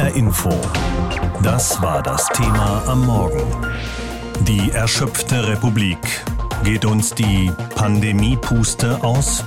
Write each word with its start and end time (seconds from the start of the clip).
HR 0.00 0.16
Info. 0.16 0.50
Das 1.42 1.82
war 1.82 2.02
das 2.02 2.26
Thema 2.28 2.82
am 2.86 3.04
Morgen. 3.04 3.42
Die 4.48 4.70
erschöpfte 4.70 5.46
Republik. 5.46 5.98
Geht 6.64 6.86
uns 6.86 7.14
die 7.14 7.50
Pandemiepuste 7.74 9.04
aus? 9.04 9.44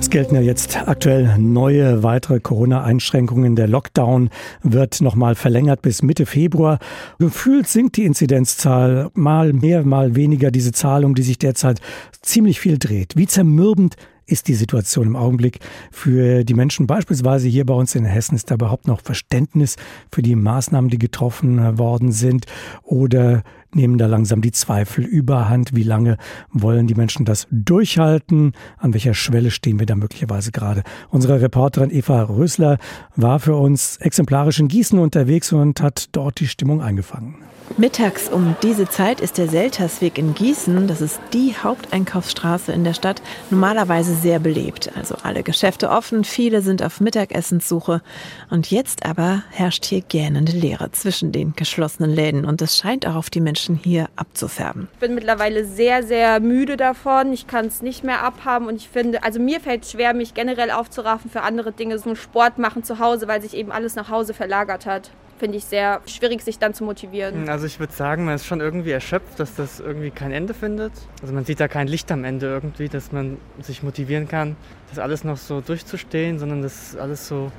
Es 0.00 0.10
gelten 0.10 0.34
ja 0.34 0.40
jetzt 0.40 0.76
aktuell 0.88 1.38
neue 1.38 2.02
weitere 2.02 2.40
Corona-Einschränkungen. 2.40 3.54
Der 3.54 3.68
Lockdown 3.68 4.28
wird 4.64 5.00
nochmal 5.02 5.36
verlängert 5.36 5.82
bis 5.82 6.02
Mitte 6.02 6.26
Februar. 6.26 6.80
Gefühlt 7.20 7.68
sinkt 7.68 7.96
die 7.96 8.06
Inzidenzzahl 8.06 9.10
mal 9.14 9.52
mehr, 9.52 9.84
mal 9.84 10.16
weniger. 10.16 10.50
Diese 10.50 10.72
Zahl, 10.72 11.04
um 11.04 11.14
die 11.14 11.22
sich 11.22 11.38
derzeit 11.38 11.80
ziemlich 12.22 12.58
viel 12.58 12.76
dreht. 12.76 13.14
Wie 13.14 13.28
zermürbend 13.28 13.94
ist 14.30 14.48
die 14.48 14.54
Situation 14.54 15.06
im 15.06 15.16
Augenblick 15.16 15.58
für 15.90 16.44
die 16.44 16.54
Menschen 16.54 16.86
beispielsweise 16.86 17.48
hier 17.48 17.66
bei 17.66 17.74
uns 17.74 17.94
in 17.94 18.04
Hessen? 18.04 18.36
Ist 18.36 18.50
da 18.50 18.54
überhaupt 18.54 18.86
noch 18.86 19.00
Verständnis 19.00 19.76
für 20.12 20.22
die 20.22 20.36
Maßnahmen, 20.36 20.90
die 20.90 20.98
getroffen 20.98 21.78
worden 21.78 22.12
sind? 22.12 22.46
Oder 22.82 23.42
nehmen 23.74 23.98
da 23.98 24.06
langsam 24.06 24.40
die 24.40 24.52
Zweifel 24.52 25.04
überhand? 25.04 25.74
Wie 25.74 25.82
lange 25.82 26.16
wollen 26.52 26.86
die 26.86 26.94
Menschen 26.94 27.24
das 27.24 27.46
durchhalten? 27.50 28.52
An 28.78 28.92
welcher 28.94 29.14
Schwelle 29.14 29.50
stehen 29.50 29.78
wir 29.78 29.86
da 29.86 29.94
möglicherweise 29.94 30.52
gerade? 30.52 30.82
Unsere 31.10 31.40
Reporterin 31.40 31.90
Eva 31.90 32.22
Rösler 32.22 32.78
war 33.16 33.40
für 33.40 33.56
uns 33.56 33.96
exemplarisch 33.98 34.60
in 34.60 34.68
Gießen 34.68 34.98
unterwegs 34.98 35.52
und 35.52 35.80
hat 35.80 36.08
dort 36.12 36.40
die 36.40 36.48
Stimmung 36.48 36.82
eingefangen. 36.82 37.36
Mittags 37.76 38.28
um 38.28 38.56
diese 38.62 38.88
Zeit 38.88 39.20
ist 39.20 39.38
der 39.38 39.48
Seltersweg 39.48 40.18
in 40.18 40.34
Gießen, 40.34 40.88
das 40.88 41.00
ist 41.00 41.20
die 41.32 41.54
Haupteinkaufsstraße 41.56 42.72
in 42.72 42.82
der 42.82 42.94
Stadt, 42.94 43.22
normalerweise 43.48 44.14
sehr 44.14 44.40
belebt. 44.40 44.90
Also 44.96 45.14
alle 45.22 45.44
Geschäfte 45.44 45.88
offen, 45.88 46.24
viele 46.24 46.62
sind 46.62 46.82
auf 46.82 47.00
Mittagessenssuche. 47.00 48.02
Und 48.50 48.70
jetzt 48.70 49.06
aber 49.06 49.44
herrscht 49.50 49.84
hier 49.84 50.00
gähnende 50.00 50.52
Leere 50.52 50.90
zwischen 50.90 51.30
den 51.30 51.54
geschlossenen 51.54 52.10
Läden 52.10 52.44
und 52.44 52.60
es 52.60 52.76
scheint 52.76 53.06
auch 53.06 53.14
auf 53.14 53.30
die 53.30 53.40
Menschen 53.40 53.59
hier 53.82 54.08
abzufärben. 54.16 54.88
Ich 54.94 55.00
bin 55.00 55.14
mittlerweile 55.14 55.64
sehr, 55.64 56.02
sehr 56.02 56.40
müde 56.40 56.76
davon. 56.76 57.32
Ich 57.32 57.46
kann 57.46 57.66
es 57.66 57.82
nicht 57.82 58.04
mehr 58.04 58.22
abhaben 58.22 58.66
und 58.66 58.76
ich 58.76 58.88
finde, 58.88 59.22
also 59.22 59.40
mir 59.40 59.60
fällt 59.60 59.84
es 59.84 59.92
schwer, 59.92 60.14
mich 60.14 60.34
generell 60.34 60.70
aufzuraffen 60.70 61.30
für 61.30 61.42
andere 61.42 61.72
Dinge, 61.72 61.98
so 61.98 62.14
Sport 62.14 62.58
machen 62.58 62.84
zu 62.84 62.98
Hause, 62.98 63.28
weil 63.28 63.42
sich 63.42 63.54
eben 63.54 63.72
alles 63.72 63.94
nach 63.94 64.10
Hause 64.10 64.34
verlagert 64.34 64.86
hat 64.86 65.10
finde 65.40 65.56
ich 65.56 65.64
sehr 65.64 66.02
schwierig, 66.04 66.42
sich 66.42 66.58
dann 66.58 66.74
zu 66.74 66.84
motivieren. 66.84 67.48
Also 67.48 67.64
ich 67.64 67.80
würde 67.80 67.94
sagen, 67.94 68.26
man 68.26 68.34
ist 68.34 68.44
schon 68.44 68.60
irgendwie 68.60 68.90
erschöpft, 68.90 69.40
dass 69.40 69.54
das 69.54 69.80
irgendwie 69.80 70.10
kein 70.10 70.32
Ende 70.32 70.52
findet. 70.52 70.92
Also 71.22 71.32
man 71.32 71.46
sieht 71.46 71.60
da 71.60 71.66
kein 71.66 71.88
Licht 71.88 72.12
am 72.12 72.24
Ende 72.24 72.46
irgendwie, 72.46 72.88
dass 72.88 73.10
man 73.10 73.38
sich 73.58 73.82
motivieren 73.82 74.28
kann, 74.28 74.54
das 74.90 74.98
alles 74.98 75.24
noch 75.24 75.38
so 75.38 75.62
durchzustehen, 75.62 76.38
sondern 76.38 76.60
das 76.60 76.94
alles 76.94 77.26
so, 77.26 77.50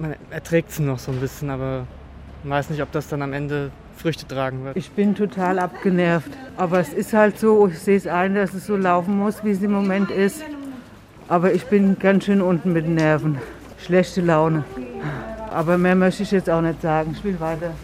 man 0.00 0.16
erträgt 0.30 0.70
es 0.70 0.78
noch 0.78 0.98
so 0.98 1.12
ein 1.12 1.20
bisschen, 1.20 1.50
aber 1.50 1.86
man 2.42 2.58
weiß 2.58 2.70
nicht, 2.70 2.80
ob 2.80 2.90
das 2.90 3.06
dann 3.08 3.20
am 3.20 3.34
Ende 3.34 3.70
Früchte 3.98 4.26
tragen 4.26 4.64
wird. 4.64 4.76
Ich 4.76 4.90
bin 4.90 5.14
total 5.14 5.58
abgenervt, 5.58 6.30
aber 6.56 6.80
es 6.80 6.92
ist 6.92 7.12
halt 7.12 7.38
so, 7.38 7.68
ich 7.68 7.78
sehe 7.78 7.96
es 7.96 8.06
ein, 8.06 8.34
dass 8.34 8.54
es 8.54 8.66
so 8.66 8.76
laufen 8.76 9.18
muss, 9.18 9.44
wie 9.44 9.50
es 9.50 9.62
im 9.62 9.72
Moment 9.72 10.10
ist. 10.10 10.42
Aber 11.28 11.52
ich 11.52 11.64
bin 11.66 11.98
ganz 11.98 12.24
schön 12.24 12.40
unten 12.40 12.72
mit 12.72 12.86
den 12.86 12.94
Nerven. 12.94 13.38
Schlechte 13.84 14.20
Laune. 14.20 14.64
Aber 15.50 15.76
mehr 15.78 15.94
möchte 15.94 16.22
ich 16.22 16.30
jetzt 16.30 16.48
auch 16.48 16.62
nicht 16.62 16.80
sagen. 16.80 17.14
Ich 17.16 17.24
will 17.24 17.38
weiter. 17.40 17.74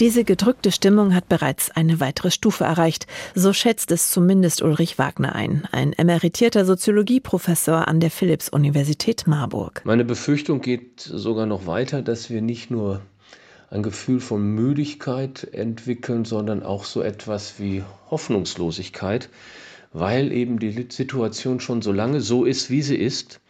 Diese 0.00 0.24
gedrückte 0.24 0.72
Stimmung 0.72 1.14
hat 1.14 1.28
bereits 1.28 1.70
eine 1.70 2.00
weitere 2.00 2.30
Stufe 2.30 2.64
erreicht. 2.64 3.06
So 3.34 3.52
schätzt 3.52 3.90
es 3.90 4.10
zumindest 4.10 4.62
Ulrich 4.62 4.98
Wagner 4.98 5.34
ein, 5.34 5.68
ein 5.72 5.92
emeritierter 5.92 6.64
Soziologieprofessor 6.64 7.86
an 7.86 8.00
der 8.00 8.10
Philipps-Universität 8.10 9.26
Marburg. 9.26 9.82
Meine 9.84 10.06
Befürchtung 10.06 10.62
geht 10.62 11.00
sogar 11.00 11.44
noch 11.44 11.66
weiter, 11.66 12.00
dass 12.00 12.30
wir 12.30 12.40
nicht 12.40 12.70
nur 12.70 13.02
ein 13.70 13.82
Gefühl 13.84 14.20
von 14.20 14.42
Müdigkeit 14.42 15.44
entwickeln, 15.52 16.24
sondern 16.24 16.62
auch 16.62 16.84
so 16.84 17.02
etwas 17.02 17.60
wie 17.60 17.84
Hoffnungslosigkeit, 18.10 19.28
weil 19.92 20.32
eben 20.32 20.58
die 20.58 20.86
Situation 20.90 21.60
schon 21.60 21.80
so 21.80 21.92
lange 21.92 22.20
so 22.20 22.44
ist, 22.44 22.70
wie 22.70 22.82
sie 22.82 22.96
ist 22.96 23.40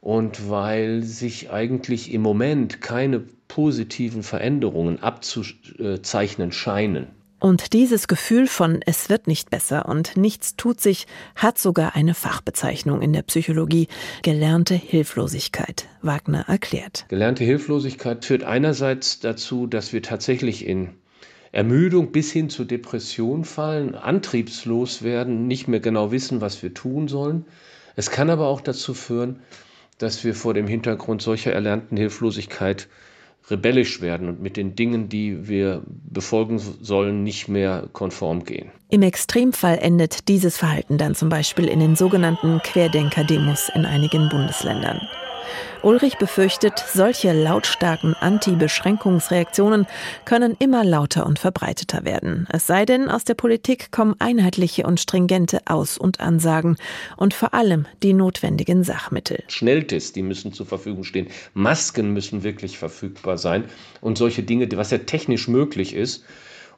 und 0.00 0.50
weil 0.50 1.02
sich 1.02 1.50
eigentlich 1.50 2.12
im 2.12 2.20
Moment 2.20 2.82
keine 2.82 3.20
positiven 3.48 4.22
Veränderungen 4.22 5.02
abzuzeichnen 5.02 6.52
scheinen. 6.52 7.06
Und 7.44 7.74
dieses 7.74 8.08
Gefühl 8.08 8.46
von 8.46 8.80
es 8.86 9.10
wird 9.10 9.26
nicht 9.26 9.50
besser 9.50 9.86
und 9.86 10.16
nichts 10.16 10.56
tut 10.56 10.80
sich, 10.80 11.06
hat 11.36 11.58
sogar 11.58 11.94
eine 11.94 12.14
Fachbezeichnung 12.14 13.02
in 13.02 13.12
der 13.12 13.20
Psychologie, 13.20 13.88
gelernte 14.22 14.74
Hilflosigkeit. 14.74 15.86
Wagner 16.00 16.46
erklärt. 16.48 17.04
Gelernte 17.08 17.44
Hilflosigkeit 17.44 18.24
führt 18.24 18.44
einerseits 18.44 19.20
dazu, 19.20 19.66
dass 19.66 19.92
wir 19.92 20.00
tatsächlich 20.00 20.66
in 20.66 20.94
Ermüdung 21.52 22.12
bis 22.12 22.32
hin 22.32 22.48
zur 22.48 22.64
Depression 22.64 23.44
fallen, 23.44 23.94
antriebslos 23.94 25.02
werden, 25.02 25.46
nicht 25.46 25.68
mehr 25.68 25.80
genau 25.80 26.12
wissen, 26.12 26.40
was 26.40 26.62
wir 26.62 26.72
tun 26.72 27.08
sollen. 27.08 27.44
Es 27.94 28.10
kann 28.10 28.30
aber 28.30 28.46
auch 28.46 28.62
dazu 28.62 28.94
führen, 28.94 29.40
dass 29.98 30.24
wir 30.24 30.34
vor 30.34 30.54
dem 30.54 30.66
Hintergrund 30.66 31.20
solcher 31.20 31.52
erlernten 31.52 31.98
Hilflosigkeit 31.98 32.88
rebellisch 33.50 34.00
werden 34.00 34.28
und 34.28 34.40
mit 34.40 34.56
den 34.56 34.74
Dingen, 34.74 35.08
die 35.08 35.48
wir 35.48 35.82
befolgen 35.86 36.58
sollen, 36.58 37.22
nicht 37.22 37.48
mehr 37.48 37.88
konform 37.92 38.44
gehen. 38.44 38.70
Im 38.90 39.02
Extremfall 39.02 39.78
endet 39.78 40.28
dieses 40.28 40.56
Verhalten 40.56 40.98
dann 40.98 41.14
zum 41.14 41.28
Beispiel 41.28 41.66
in 41.66 41.80
den 41.80 41.96
sogenannten 41.96 42.60
Querdenker-Demos 42.60 43.70
in 43.74 43.84
einigen 43.84 44.28
Bundesländern. 44.28 45.00
Ulrich 45.82 46.18
befürchtet, 46.18 46.84
solche 46.92 47.32
lautstarken 47.32 48.14
Anti-Beschränkungsreaktionen 48.14 49.86
können 50.24 50.56
immer 50.58 50.84
lauter 50.84 51.26
und 51.26 51.38
verbreiteter 51.38 52.04
werden. 52.04 52.46
Es 52.50 52.66
sei 52.66 52.84
denn, 52.84 53.08
aus 53.08 53.24
der 53.24 53.34
Politik 53.34 53.92
kommen 53.92 54.14
einheitliche 54.18 54.84
und 54.84 55.00
stringente 55.00 55.60
Aus- 55.66 55.98
und 55.98 56.20
Ansagen 56.20 56.76
und 57.16 57.34
vor 57.34 57.54
allem 57.54 57.86
die 58.02 58.12
notwendigen 58.12 58.84
Sachmittel. 58.84 59.42
Schnelltests, 59.48 60.12
die 60.12 60.22
müssen 60.22 60.52
zur 60.52 60.66
Verfügung 60.66 61.04
stehen. 61.04 61.28
Masken 61.52 62.12
müssen 62.12 62.42
wirklich 62.42 62.78
verfügbar 62.78 63.38
sein 63.38 63.64
und 64.00 64.18
solche 64.18 64.42
Dinge, 64.42 64.68
was 64.76 64.90
ja 64.90 64.98
technisch 64.98 65.48
möglich 65.48 65.94
ist. 65.94 66.24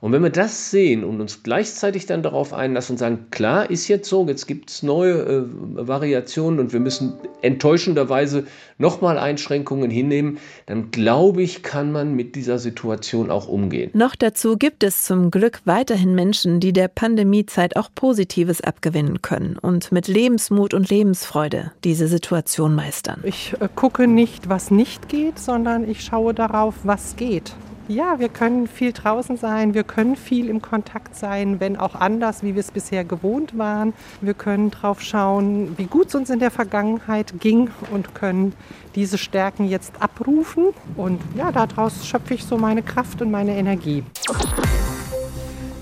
Und 0.01 0.13
wenn 0.13 0.23
wir 0.23 0.31
das 0.31 0.71
sehen 0.71 1.05
und 1.05 1.21
uns 1.21 1.43
gleichzeitig 1.43 2.07
dann 2.07 2.23
darauf 2.23 2.53
einlassen 2.53 2.95
und 2.95 2.99
sagen, 2.99 3.27
klar, 3.31 3.71
ist 3.71 3.89
jetzt 3.89 4.09
so, 4.09 4.27
jetzt 4.27 4.47
gibt 4.47 4.71
es 4.71 4.83
neue 4.83 5.15
äh, 5.15 5.43
Variationen 5.89 6.61
und 6.61 6.73
wir 6.73 6.81
müssen 6.81 7.15
enttäuschenderweise 7.43 8.47
nochmal 8.79 9.19
Einschränkungen 9.19 9.91
hinnehmen, 9.91 10.39
dann 10.67 10.91
glaube 10.91 11.43
ich, 11.43 11.63
kann 11.63 11.93
man 11.93 12.15
mit 12.15 12.35
dieser 12.35 12.59
Situation 12.59 13.31
auch 13.31 13.49
umgehen. 13.49 13.91
Noch 13.95 14.17
dazu 14.17 14.57
gibt 14.57 14.83
es 14.83 15.05
zum 15.05 15.31
Glück 15.31 15.61
weiterhin 15.65 16.15
Menschen, 16.15 16.61
die 16.61 16.73
der 16.73 16.89
Pandemiezeit 16.89 17.77
auch 17.77 17.89
Positives 17.95 18.61
abgewinnen 18.61 19.23
können 19.23 19.57
und 19.61 19.93
mit 19.93 20.09
Lebensmut 20.09 20.75
und 20.75 20.91
Lebensfreude 20.91 21.73
diese 21.85 22.09
Situation 22.09 22.75
meistern. 22.75 23.21
Ich 23.23 23.55
äh, 23.61 23.69
gucke 23.75 24.07
nicht, 24.07 24.49
was 24.49 24.71
nicht 24.71 25.09
geht, 25.09 25.39
sondern 25.39 25.89
ich 25.89 26.03
schaue 26.03 26.35
darauf, 26.35 26.75
was 26.83 27.17
geht. 27.17 27.55
Ja, 27.89 28.19
wir 28.19 28.29
können 28.29 28.67
viel 28.67 28.93
draußen 28.93 29.37
sein, 29.37 29.73
wir 29.73 29.85
können 29.85 30.17
viel 30.17 30.49
im 30.49 30.61
Kontakt 30.61 31.15
sein, 31.15 31.61
wenn 31.61 31.77
auch 31.77 31.95
anders, 31.95 32.43
wie 32.43 32.57
wir 32.57 32.61
es 32.61 32.73
bisher 32.73 33.05
gewohnt 33.05 33.57
waren. 33.57 33.95
Wir 34.21 34.35
können 34.35 34.73
drauf 34.73 35.01
schauen, 35.01 35.79
wie 35.79 35.85
gut 35.85 36.09
es 36.09 36.17
uns 36.17 36.31
in 36.31 36.41
der 36.41 36.51
Vergangenheit 36.51 37.35
ging 37.39 37.71
und 37.93 38.13
können 38.13 38.55
diese 38.97 39.19
Stärken 39.19 39.69
jetzt 39.69 40.03
abrufen. 40.03 40.71
Und 40.97 41.21
ja, 41.37 41.53
daraus 41.53 42.09
schöpfe 42.09 42.35
ich 42.35 42.45
so 42.45 42.59
meine 42.59 42.83
Kraft 42.83 43.23
und 43.23 43.31
meine 43.31 43.57
Energie. 43.57 44.03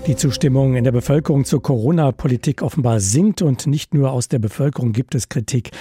Die 0.05 0.15
Zustimmung 0.15 0.75
in 0.75 0.83
der 0.83 0.91
Bevölkerung 0.91 1.45
zur 1.45 1.63
Corona-Politik 1.63 2.61
offenbar 2.61 2.99
sinkt 2.99 3.41
und 3.41 3.65
nicht 3.65 3.95
nur 3.95 4.11
aus 4.11 4.27
der 4.27 4.37
Bevölkerung 4.37 4.91
gibt 4.91 5.15
es 5.15 5.29
Kritik. 5.29 5.71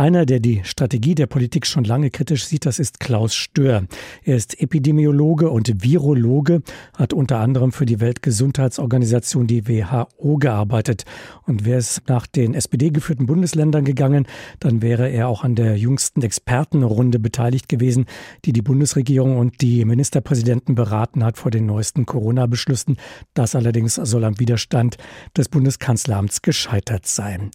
Einer, 0.00 0.24
der 0.24 0.40
die 0.40 0.62
Strategie 0.64 1.14
der 1.14 1.26
Politik 1.26 1.66
schon 1.66 1.84
lange 1.84 2.08
kritisch 2.08 2.46
sieht, 2.46 2.64
das 2.64 2.78
ist 2.78 3.00
Klaus 3.00 3.34
Stör. 3.34 3.84
Er 4.24 4.34
ist 4.34 4.58
Epidemiologe 4.58 5.50
und 5.50 5.84
Virologe, 5.84 6.62
hat 6.96 7.12
unter 7.12 7.38
anderem 7.40 7.70
für 7.70 7.84
die 7.84 8.00
Weltgesundheitsorganisation, 8.00 9.46
die 9.46 9.68
WHO, 9.68 10.38
gearbeitet. 10.38 11.04
Und 11.46 11.66
wäre 11.66 11.80
es 11.80 12.00
nach 12.08 12.26
den 12.26 12.54
SPD-geführten 12.54 13.26
Bundesländern 13.26 13.84
gegangen, 13.84 14.26
dann 14.58 14.80
wäre 14.80 15.10
er 15.10 15.28
auch 15.28 15.44
an 15.44 15.54
der 15.54 15.76
jüngsten 15.76 16.22
Expertenrunde 16.22 17.18
beteiligt 17.18 17.68
gewesen, 17.68 18.06
die 18.46 18.54
die 18.54 18.62
Bundesregierung 18.62 19.36
und 19.36 19.60
die 19.60 19.84
Ministerpräsidenten 19.84 20.76
beraten 20.76 21.22
hat 21.22 21.36
vor 21.36 21.50
den 21.50 21.66
neuesten 21.66 22.06
Corona-Beschlüssen. 22.06 22.96
Das 23.34 23.54
allerdings 23.54 23.96
soll 23.96 24.24
am 24.24 24.40
Widerstand 24.40 24.96
des 25.36 25.50
Bundeskanzleramts 25.50 26.40
gescheitert 26.40 27.04
sein. 27.04 27.50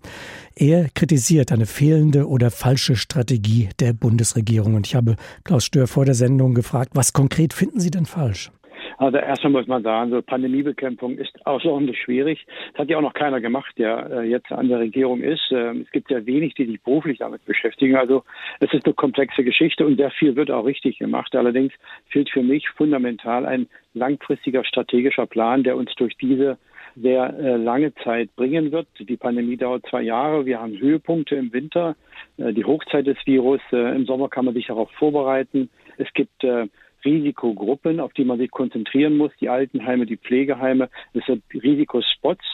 Er 0.54 0.90
kritisiert 0.94 1.52
eine 1.52 1.66
fehlende 1.66 2.28
oder 2.36 2.52
falsche 2.52 2.98
Strategie 2.98 3.70
der 3.80 3.94
Bundesregierung. 3.94 4.76
Und 4.76 4.86
ich 4.86 4.94
habe 4.94 5.16
Klaus 5.46 5.64
Stör 5.64 5.88
vor 5.88 6.04
der 6.04 6.16
Sendung 6.16 6.54
gefragt, 6.54 6.92
was 6.94 7.14
konkret 7.14 7.54
finden 7.54 7.80
Sie 7.80 7.90
denn 7.90 8.06
falsch? 8.06 8.52
Also 8.98 9.18
erstmal 9.18 9.52
muss 9.52 9.68
man 9.68 9.84
sagen, 9.84 10.12
so 10.12 10.22
Pandemiebekämpfung 10.22 11.18
ist 11.18 11.46
außerordentlich 11.46 12.00
schwierig. 12.02 12.46
Das 12.74 12.82
hat 12.82 12.90
ja 12.90 12.98
auch 12.98 13.02
noch 13.02 13.14
keiner 13.14 13.42
gemacht, 13.42 13.74
der 13.78 14.10
äh, 14.10 14.30
jetzt 14.30 14.52
an 14.52 14.70
der 14.70 14.80
Regierung 14.80 15.22
ist. 15.22 15.52
Ähm, 15.52 15.82
es 15.86 15.92
gibt 15.92 16.12
ja 16.12 16.26
wenig, 16.26 16.54
die 16.56 16.66
sich 16.66 16.82
beruflich 16.82 17.20
damit 17.20 17.44
beschäftigen. 17.46 17.96
Also 17.96 18.24
es 18.60 18.74
ist 18.74 18.86
eine 18.86 18.94
komplexe 18.94 19.44
Geschichte 19.44 19.86
und 19.86 19.98
sehr 19.98 20.12
viel 20.12 20.36
wird 20.36 20.52
auch 20.52 20.66
richtig 20.66 20.98
gemacht. 21.00 21.36
Allerdings 21.36 21.74
fehlt 22.08 22.30
für 22.30 22.44
mich 22.44 22.70
fundamental 22.70 23.46
ein 23.46 23.68
langfristiger 23.94 24.64
strategischer 24.64 25.26
Plan, 25.26 25.64
der 25.64 25.76
uns 25.76 25.94
durch 25.96 26.16
diese 26.18 26.58
sehr 26.96 27.38
äh, 27.38 27.56
lange 27.58 27.94
Zeit 27.96 28.36
bringen 28.36 28.72
wird. 28.72 28.88
Die 29.00 29.18
Pandemie 29.18 29.58
dauert 29.58 29.86
zwei 29.90 30.02
Jahre. 30.02 30.46
Wir 30.46 30.62
haben 30.62 30.78
Höhepunkte 30.78 31.36
im 31.36 31.52
Winter, 31.54 31.96
äh, 32.38 32.54
die 32.54 32.66
Hochzeit 32.66 33.06
des 33.08 33.18
Virus. 33.26 33.62
Äh, 33.72 33.96
Im 33.96 34.06
Sommer 34.06 34.30
kann 34.30 34.46
man 34.46 34.54
sich 34.54 34.68
darauf 34.68 34.90
vorbereiten. 34.92 35.70
Es 35.98 36.12
gibt 36.14 36.44
äh, 36.44 36.68
Risikogruppen, 37.04 38.00
auf 38.00 38.14
die 38.14 38.26
man 38.26 38.40
sich 38.40 38.50
konzentrieren 38.50 39.18
muss, 39.18 39.32
die 39.40 39.50
Altenheime, 39.50 40.06
die 40.06 40.18
Pflegeheime. 40.18 40.90
Es 41.14 41.26
sind 41.26 41.44
Risikospots, 41.54 42.46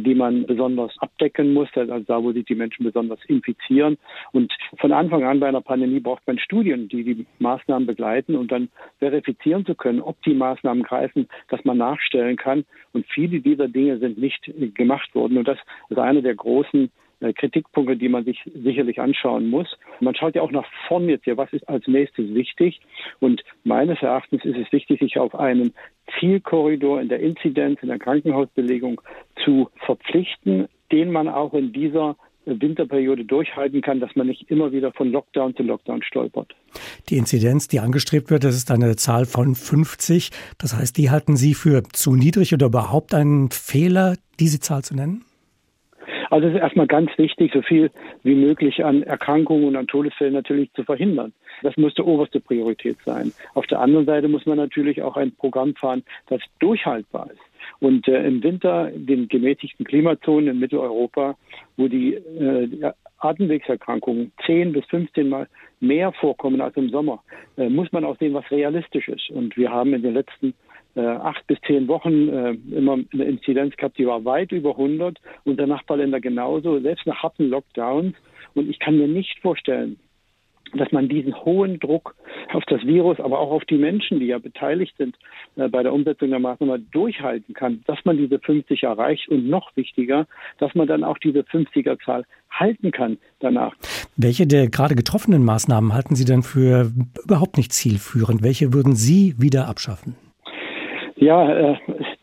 die 0.00 0.14
man 0.14 0.46
besonders 0.46 0.92
abdecken 0.98 1.52
muss, 1.52 1.68
also 1.74 1.98
da, 2.00 2.22
wo 2.22 2.32
sich 2.32 2.44
die 2.44 2.54
Menschen 2.54 2.84
besonders 2.84 3.18
infizieren. 3.26 3.98
Und 4.32 4.52
von 4.78 4.92
Anfang 4.92 5.24
an 5.24 5.40
bei 5.40 5.48
einer 5.48 5.60
Pandemie 5.60 6.00
braucht 6.00 6.26
man 6.26 6.38
Studien, 6.38 6.88
die 6.88 7.04
die 7.04 7.26
Maßnahmen 7.38 7.86
begleiten 7.86 8.34
und 8.36 8.52
dann 8.52 8.68
verifizieren 8.98 9.64
zu 9.64 9.74
können, 9.74 10.00
ob 10.00 10.20
die 10.22 10.34
Maßnahmen 10.34 10.82
greifen, 10.82 11.28
dass 11.48 11.64
man 11.64 11.78
nachstellen 11.78 12.36
kann. 12.36 12.64
Und 12.92 13.06
viele 13.06 13.40
dieser 13.40 13.68
Dinge 13.68 13.98
sind 13.98 14.18
nicht 14.18 14.50
gemacht 14.74 15.14
worden. 15.14 15.38
Und 15.38 15.48
das 15.48 15.58
ist 15.88 15.98
eine 15.98 16.22
der 16.22 16.34
großen 16.34 16.84
äh, 16.84 17.05
Kritikpunkte, 17.20 17.96
die 17.96 18.08
man 18.08 18.24
sich 18.24 18.38
sicherlich 18.54 19.00
anschauen 19.00 19.48
muss. 19.48 19.78
Man 20.00 20.14
schaut 20.14 20.34
ja 20.34 20.42
auch 20.42 20.50
nach 20.50 20.66
vorn 20.86 21.08
jetzt 21.08 21.24
hier, 21.24 21.36
was 21.36 21.52
ist 21.52 21.68
als 21.68 21.86
nächstes 21.86 22.34
wichtig. 22.34 22.80
Und 23.20 23.42
meines 23.64 24.00
Erachtens 24.02 24.44
ist 24.44 24.56
es 24.56 24.70
wichtig, 24.72 25.00
sich 25.00 25.18
auf 25.18 25.34
einen 25.34 25.72
Zielkorridor 26.18 27.00
in 27.00 27.08
der 27.08 27.20
Inzidenz, 27.20 27.80
in 27.82 27.88
der 27.88 27.98
Krankenhausbelegung 27.98 29.00
zu 29.44 29.70
verpflichten, 29.84 30.68
den 30.92 31.10
man 31.10 31.28
auch 31.28 31.54
in 31.54 31.72
dieser 31.72 32.16
Winterperiode 32.46 33.24
durchhalten 33.24 33.82
kann, 33.82 33.98
dass 33.98 34.14
man 34.14 34.28
nicht 34.28 34.50
immer 34.50 34.70
wieder 34.70 34.92
von 34.92 35.10
Lockdown 35.10 35.56
zu 35.56 35.64
Lockdown 35.64 36.02
stolpert. 36.02 36.54
Die 37.08 37.16
Inzidenz, 37.16 37.66
die 37.66 37.80
angestrebt 37.80 38.30
wird, 38.30 38.44
das 38.44 38.56
ist 38.56 38.70
eine 38.70 38.94
Zahl 38.96 39.26
von 39.26 39.54
50. 39.54 40.30
Das 40.58 40.76
heißt, 40.76 40.96
die 40.96 41.10
halten 41.10 41.36
Sie 41.36 41.54
für 41.54 41.82
zu 41.92 42.14
niedrig 42.14 42.54
oder 42.54 42.66
überhaupt 42.66 43.14
einen 43.14 43.50
Fehler, 43.50 44.14
diese 44.38 44.60
Zahl 44.60 44.84
zu 44.84 44.94
nennen? 44.94 45.24
Also 46.36 46.48
es 46.48 46.54
ist 46.54 46.60
erstmal 46.60 46.86
ganz 46.86 47.10
wichtig, 47.16 47.50
so 47.54 47.62
viel 47.62 47.90
wie 48.22 48.34
möglich 48.34 48.84
an 48.84 49.02
Erkrankungen 49.02 49.64
und 49.64 49.74
an 49.74 49.86
Todesfällen 49.86 50.34
natürlich 50.34 50.70
zu 50.74 50.84
verhindern. 50.84 51.32
Das 51.62 51.78
muss 51.78 51.94
die 51.94 52.02
oberste 52.02 52.40
Priorität 52.40 52.98
sein. 53.06 53.32
Auf 53.54 53.66
der 53.68 53.80
anderen 53.80 54.04
Seite 54.04 54.28
muss 54.28 54.44
man 54.44 54.58
natürlich 54.58 55.00
auch 55.00 55.16
ein 55.16 55.32
Programm 55.32 55.74
fahren, 55.76 56.02
das 56.26 56.42
durchhaltbar 56.58 57.30
ist. 57.30 57.40
Und 57.80 58.06
äh, 58.06 58.22
im 58.26 58.42
Winter, 58.42 58.90
den 58.94 59.28
gemäßigten 59.28 59.86
Klimazonen 59.86 60.48
in 60.48 60.58
Mitteleuropa, 60.58 61.36
wo 61.78 61.88
die 61.88 62.12
äh, 62.16 62.92
Atemwegserkrankungen 63.16 64.30
10 64.44 64.74
bis 64.74 64.84
15 64.90 65.30
Mal 65.30 65.48
mehr 65.80 66.12
vorkommen 66.12 66.60
als 66.60 66.76
im 66.76 66.90
Sommer, 66.90 67.22
äh, 67.56 67.70
muss 67.70 67.90
man 67.92 68.04
auch 68.04 68.18
sehen, 68.18 68.34
was 68.34 68.50
realistisch 68.50 69.08
ist. 69.08 69.30
Und 69.30 69.56
wir 69.56 69.70
haben 69.70 69.94
in 69.94 70.02
den 70.02 70.12
letzten 70.12 70.52
acht 71.00 71.46
bis 71.46 71.58
zehn 71.66 71.88
Wochen 71.88 72.28
äh, 72.28 72.56
immer 72.70 72.98
eine 73.12 73.24
Inzidenz 73.24 73.76
gehabt, 73.76 73.98
die 73.98 74.06
war 74.06 74.24
weit 74.24 74.52
über 74.52 74.70
100. 74.70 75.18
Unser 75.44 75.66
Nachbarländer 75.66 76.20
genauso, 76.20 76.80
selbst 76.80 77.06
nach 77.06 77.22
harten 77.22 77.48
Lockdowns. 77.48 78.14
Und 78.54 78.70
ich 78.70 78.78
kann 78.78 78.96
mir 78.96 79.08
nicht 79.08 79.38
vorstellen, 79.40 79.98
dass 80.74 80.90
man 80.92 81.08
diesen 81.08 81.34
hohen 81.44 81.78
Druck 81.78 82.14
auf 82.52 82.64
das 82.66 82.82
Virus, 82.84 83.20
aber 83.20 83.38
auch 83.38 83.50
auf 83.50 83.64
die 83.64 83.78
Menschen, 83.78 84.20
die 84.20 84.26
ja 84.26 84.38
beteiligt 84.38 84.94
sind 84.96 85.16
äh, 85.56 85.68
bei 85.68 85.82
der 85.82 85.92
Umsetzung 85.92 86.30
der 86.30 86.38
Maßnahmen, 86.38 86.88
durchhalten 86.90 87.54
kann, 87.54 87.82
dass 87.86 87.98
man 88.04 88.16
diese 88.16 88.38
50 88.38 88.82
erreicht 88.82 89.28
und 89.28 89.48
noch 89.48 89.74
wichtiger, 89.76 90.26
dass 90.58 90.74
man 90.74 90.86
dann 90.86 91.04
auch 91.04 91.18
diese 91.18 91.40
50er-Zahl 91.40 92.24
halten 92.50 92.90
kann 92.90 93.18
danach. 93.40 93.74
Welche 94.16 94.46
der 94.46 94.68
gerade 94.68 94.94
getroffenen 94.94 95.44
Maßnahmen 95.44 95.92
halten 95.92 96.16
Sie 96.16 96.24
denn 96.24 96.42
für 96.42 96.90
überhaupt 97.22 97.56
nicht 97.56 97.72
zielführend? 97.72 98.42
Welche 98.42 98.72
würden 98.72 98.94
Sie 98.94 99.34
wieder 99.38 99.68
abschaffen? 99.68 100.16
Ja, 101.16 101.72
äh, 101.72 101.76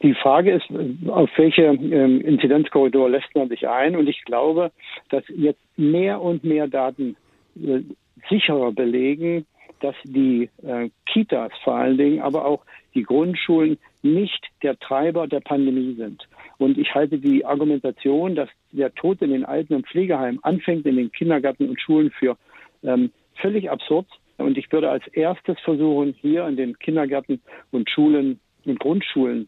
die 0.03 0.13
Frage 0.13 0.51
ist, 0.51 0.65
auf 1.09 1.29
welche 1.35 1.63
ähm, 1.63 2.21
Inzidenzkorridor 2.21 3.09
lässt 3.09 3.33
man 3.33 3.49
sich 3.49 3.67
ein? 3.67 3.95
Und 3.95 4.07
ich 4.07 4.23
glaube, 4.23 4.71
dass 5.09 5.23
jetzt 5.29 5.61
mehr 5.77 6.21
und 6.21 6.43
mehr 6.43 6.67
Daten 6.67 7.15
äh, 7.55 7.81
sicherer 8.29 8.71
belegen, 8.71 9.45
dass 9.79 9.95
die 10.03 10.49
äh, 10.61 10.89
Kitas 11.07 11.51
vor 11.63 11.75
allen 11.75 11.97
Dingen, 11.97 12.21
aber 12.21 12.45
auch 12.45 12.63
die 12.93 13.03
Grundschulen 13.03 13.77
nicht 14.03 14.47
der 14.61 14.77
Treiber 14.77 15.27
der 15.27 15.39
Pandemie 15.39 15.95
sind. 15.95 16.27
Und 16.59 16.77
ich 16.77 16.93
halte 16.93 17.17
die 17.17 17.45
Argumentation, 17.45 18.35
dass 18.35 18.49
der 18.71 18.93
Tod 18.93 19.21
in 19.23 19.31
den 19.31 19.43
Alten- 19.43 19.73
und 19.73 19.87
Pflegeheimen 19.87 20.43
anfängt 20.43 20.85
in 20.85 20.97
den 20.97 21.11
Kindergärten 21.11 21.67
und 21.67 21.81
Schulen 21.81 22.11
für 22.11 22.37
ähm, 22.83 23.11
völlig 23.41 23.71
absurd. 23.71 24.05
Und 24.37 24.57
ich 24.57 24.71
würde 24.71 24.89
als 24.89 25.05
erstes 25.07 25.59
versuchen, 25.61 26.13
hier 26.21 26.47
in 26.47 26.57
den 26.57 26.77
Kindergärten 26.77 27.41
und 27.71 27.89
Schulen 27.89 28.39
in 28.65 28.75
Grundschulen 28.75 29.48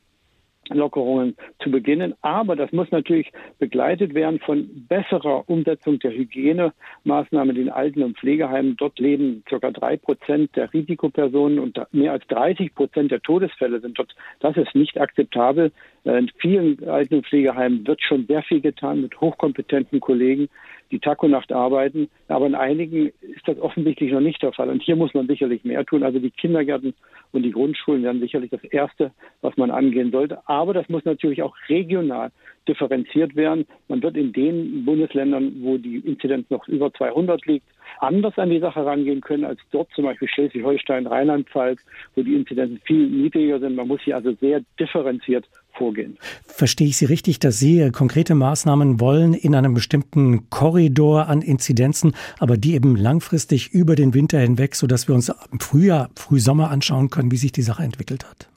Lockerungen 0.70 1.36
zu 1.62 1.70
beginnen. 1.70 2.16
Aber 2.22 2.56
das 2.56 2.72
muss 2.72 2.90
natürlich 2.92 3.32
begleitet 3.60 4.14
werden 4.14 4.40
von 4.40 4.88
besserer 4.88 5.48
Umsetzung 5.48 6.00
der 6.00 6.12
Hygienemaßnahmen 6.12 7.56
in 7.56 7.70
Alten- 7.70 8.04
und 8.04 8.18
Pflegeheimen. 8.18 8.76
Dort 8.78 9.00
leben 9.00 9.44
ca. 9.46 9.72
drei 9.72 9.98
Prozent 9.98 10.56
der 10.56 10.74
Risikopersonen 10.74 11.60
und 11.60 11.80
mehr 11.92 12.14
als 12.14 12.26
30 12.28 12.74
Prozent 12.74 13.12
der 13.12 13.22
Todesfälle 13.22 13.80
sind 13.80 14.00
dort. 14.00 14.16
Das 14.40 14.58
ist 14.58 14.74
nicht 14.76 15.00
akzeptabel. 15.00 15.72
In 16.06 16.30
vielen 16.38 16.88
Alten- 16.88 17.16
und 17.16 17.26
Pflegeheimen 17.26 17.86
wird 17.88 18.00
schon 18.04 18.28
sehr 18.28 18.44
viel 18.44 18.62
getan 18.62 19.02
mit 19.02 19.20
hochkompetenten 19.20 20.00
Kollegen, 20.00 20.50
die 20.92 21.00
Tag 21.00 21.24
und 21.24 21.32
Nacht 21.32 21.52
arbeiten. 21.52 22.10
Aber 22.28 22.46
in 22.46 22.54
einigen 22.54 23.08
ist 23.22 23.48
das 23.48 23.60
offensichtlich 23.60 24.12
noch 24.12 24.20
nicht 24.20 24.44
der 24.44 24.54
Fall. 24.54 24.70
Und 24.70 24.84
hier 24.84 24.96
muss 24.96 25.16
man 25.16 25.26
sicherlich 25.26 25.64
mehr 25.64 25.84
tun. 25.84 26.04
Also 26.04 26.20
die 26.20 26.30
Kindergärten 26.30 26.94
und 27.32 27.42
die 27.42 27.52
Grundschulen 27.52 28.04
werden 28.04 28.22
sicherlich 28.22 28.52
das 28.52 28.64
Erste, 28.66 29.12
was 29.42 29.58
man 29.58 29.72
angehen 29.72 30.12
sollte. 30.12 30.48
Aber 30.48 30.76
das 30.76 30.88
muss 30.90 31.06
natürlich 31.06 31.42
auch 31.42 31.56
regional 31.70 32.32
differenziert 32.68 33.36
werden. 33.36 33.66
Man 33.88 34.04
wird 34.04 34.16
in 34.16 34.32
den 34.32 34.86
Bundesländern, 34.86 35.56
wo 35.62 35.78
die 35.78 35.98
Inzidenz 35.98 36.50
noch 36.52 36.68
über 36.68 36.94
200 36.94 37.46
liegt, 37.48 37.66
anders 38.00 38.38
an 38.38 38.52
die 38.52 38.60
Sache 38.60 38.86
rangehen 38.86 39.22
können 39.22 39.46
als 39.46 39.60
dort, 39.72 39.90
zum 39.96 40.06
Beispiel 40.06 40.28
Schleswig-Holstein, 40.28 41.08
Rheinland-Pfalz, 41.08 41.80
wo 42.16 42.22
die 42.22 42.36
Inzidenzen 42.36 42.80
viel 42.86 43.08
niedriger 43.08 43.60
sind. 43.60 43.76
Man 43.76 43.88
muss 43.88 44.02
hier 44.02 44.16
also 44.16 44.34
sehr 44.34 44.62
differenziert 44.80 45.46
vorgehen. 45.78 46.18
Verstehe 46.46 46.88
ich 46.88 46.98
Sie 46.98 47.06
richtig, 47.06 47.40
dass 47.40 47.60
Sie 47.60 47.92
konkrete 47.92 48.36
Maßnahmen 48.36 49.00
wollen 49.00 49.34
in 49.34 49.56
einem 49.56 49.74
bestimmten 49.74 50.50
Korridor 50.50 51.28
an 51.28 51.42
Inzidenzen, 51.42 52.14
aber 52.40 52.58
die 52.58 52.74
eben 52.74 52.96
langfristig 52.96 53.72
über 53.72 53.96
den 53.96 54.14
Winter 54.14 54.40
hinweg, 54.40 54.76
sodass 54.76 55.08
wir 55.08 55.16
uns 55.16 55.32
im 55.52 55.60
Frühjahr, 55.60 56.10
Frühsommer 56.16 56.70
anschauen 56.72 57.10
können, 57.10 57.32
wie 57.32 57.38
sich 57.38 57.52
die 57.52 57.62
Sache 57.62 57.84
entwickelt 57.84 58.26
hat? 58.26 58.50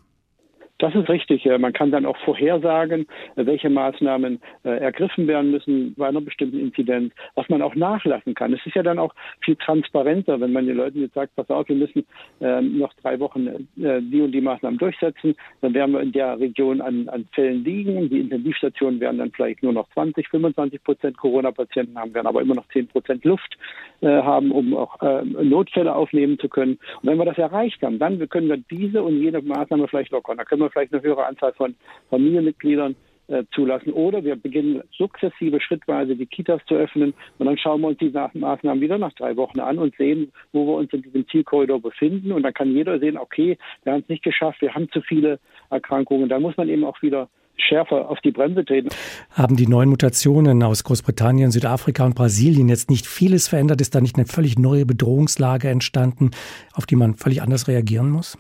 Das 0.79 0.95
ist 0.95 1.09
richtig. 1.09 1.45
Man 1.45 1.73
kann 1.73 1.91
dann 1.91 2.07
auch 2.07 2.17
vorhersagen, 2.19 3.07
welche 3.35 3.69
Maßnahmen 3.69 4.41
äh, 4.63 4.69
ergriffen 4.79 5.27
werden 5.27 5.51
müssen 5.51 5.95
bei 5.95 6.07
einer 6.07 6.21
bestimmten 6.21 6.61
Inzidenz, 6.61 7.13
was 7.35 7.49
man 7.49 7.63
auch 7.63 7.75
nachlassen 7.75 8.35
kann. 8.35 8.53
Es 8.53 8.65
ist 8.65 8.77
ja 8.77 8.85
dann 8.85 9.01
auch 9.01 9.13
viel 9.45 9.57
transparenter, 9.57 10.41
wenn 10.41 10.53
man 10.53 10.67
den 10.67 10.77
Leuten 10.77 11.01
jetzt 11.01 11.15
sagt, 11.15 11.35
pass 11.35 11.51
auf, 11.51 11.69
wir 11.69 11.75
müssen 11.75 12.07
ähm, 12.41 12.79
noch 12.79 12.95
drei 12.95 13.19
Wochen 13.19 13.49
äh, 13.49 14.01
die 14.01 14.21
und 14.21 14.31
die 14.31 14.41
Maßnahmen 14.41 14.79
durchsetzen. 14.79 15.35
Dann 15.63 15.75
werden 15.75 15.93
wir 15.93 16.01
in 16.01 16.13
der 16.13 16.39
Region 16.39 16.81
an, 16.81 17.09
an 17.09 17.27
Fällen 17.33 17.65
liegen. 17.65 18.09
Die 18.09 18.21
Intensivstationen 18.21 19.01
werden 19.01 19.19
dann 19.19 19.33
vielleicht 19.33 19.65
nur 19.65 19.73
noch 19.73 19.89
20, 19.95 20.29
25 20.29 20.85
Prozent 20.85 21.17
Corona-Patienten 21.17 21.99
haben, 21.99 22.15
werden 22.15 22.29
aber 22.29 22.41
immer 22.41 22.55
noch 22.55 22.69
10 22.69 22.87
Prozent 22.87 23.25
Luft 23.25 23.59
äh, 24.01 24.07
haben, 24.07 24.53
um 24.53 24.77
auch 24.77 24.97
Notfälle 25.23 25.95
aufnehmen 25.95 26.39
zu 26.39 26.49
können. 26.49 26.79
Und 27.03 27.09
wenn 27.09 27.19
wir 27.19 27.25
das 27.25 27.39
erreicht 27.39 27.83
haben, 27.83 27.99
dann 27.99 28.29
können 28.29 28.49
wir 28.49 28.59
diese 28.71 29.03
und 29.03 29.21
jene 29.21 29.41
Maßnahme 29.41 29.89
vielleicht 29.89 30.13
lockern. 30.13 30.37
Da 30.37 30.45
können 30.45 30.63
wir 30.63 30.68
vielleicht 30.71 30.93
eine 30.93 31.03
höhere 31.03 31.27
Anzahl 31.27 31.53
von 31.53 31.75
Familienmitgliedern 32.11 32.97
äh, 33.29 33.45
zulassen. 33.53 33.93
Oder 33.93 34.25
wir 34.25 34.37
beginnen 34.37 34.83
sukzessive, 34.97 35.61
schrittweise 35.61 36.17
die 36.17 36.27
Kitas 36.27 36.63
zu 36.67 36.75
öffnen 36.75 37.13
und 37.39 37.47
dann 37.47 37.59
schauen 37.59 37.83
wir 37.83 37.89
uns 37.89 37.99
die 37.99 38.11
Maßnahmen 38.11 38.81
wieder 38.81 38.99
nach 38.99 39.13
drei 39.13 39.37
Wochen 39.37 39.61
an 39.61 39.79
und 39.79 39.95
sehen, 39.97 40.33
wo 40.53 40.67
wir 40.67 40.75
uns 40.75 40.93
in 40.93 41.03
diesem 41.03 41.29
Zielkorridor 41.29 41.81
befinden. 41.81 42.33
Und 42.33 42.43
dann 42.43 42.55
kann 42.55 42.73
jeder 42.73 42.99
sehen, 42.99 43.19
okay, 43.19 43.59
wir 43.85 43.93
haben 43.93 44.01
es 44.01 44.09
nicht 44.09 44.23
geschafft, 44.23 44.63
wir 44.63 44.75
haben 44.75 44.91
zu 44.91 45.03
viele 45.03 45.39
Erkrankungen. 45.71 46.29
Da 46.29 46.41
muss 46.41 46.57
man 46.57 46.69
eben 46.69 46.85
auch 46.85 47.03
wieder 47.03 47.29
schärfer 47.59 48.09
auf 48.09 48.21
die 48.21 48.31
Bremse 48.31 48.65
treten. 48.65 48.89
Haben 49.33 49.57
die 49.57 49.67
neuen 49.67 49.91
Mutationen 49.91 50.63
aus 50.63 50.85
Großbritannien, 50.85 51.51
Südafrika 51.51 52.05
und 52.05 52.15
Brasilien 52.15 52.69
jetzt 52.69 52.89
nicht 52.89 53.07
vieles 53.07 53.49
verändert? 53.49 53.81
Ist 53.81 53.95
da 53.95 54.01
nicht 54.01 54.17
eine 54.17 54.27
völlig 54.27 54.59
neue 54.59 54.87
Bedrohungslage 54.87 55.69
entstanden, 55.69 56.31
auf 56.73 56.87
die 56.87 56.97
man 56.97 57.15
völlig 57.15 57.43
anders 57.43 57.69
reagieren 57.69 58.11
muss? 58.11 58.39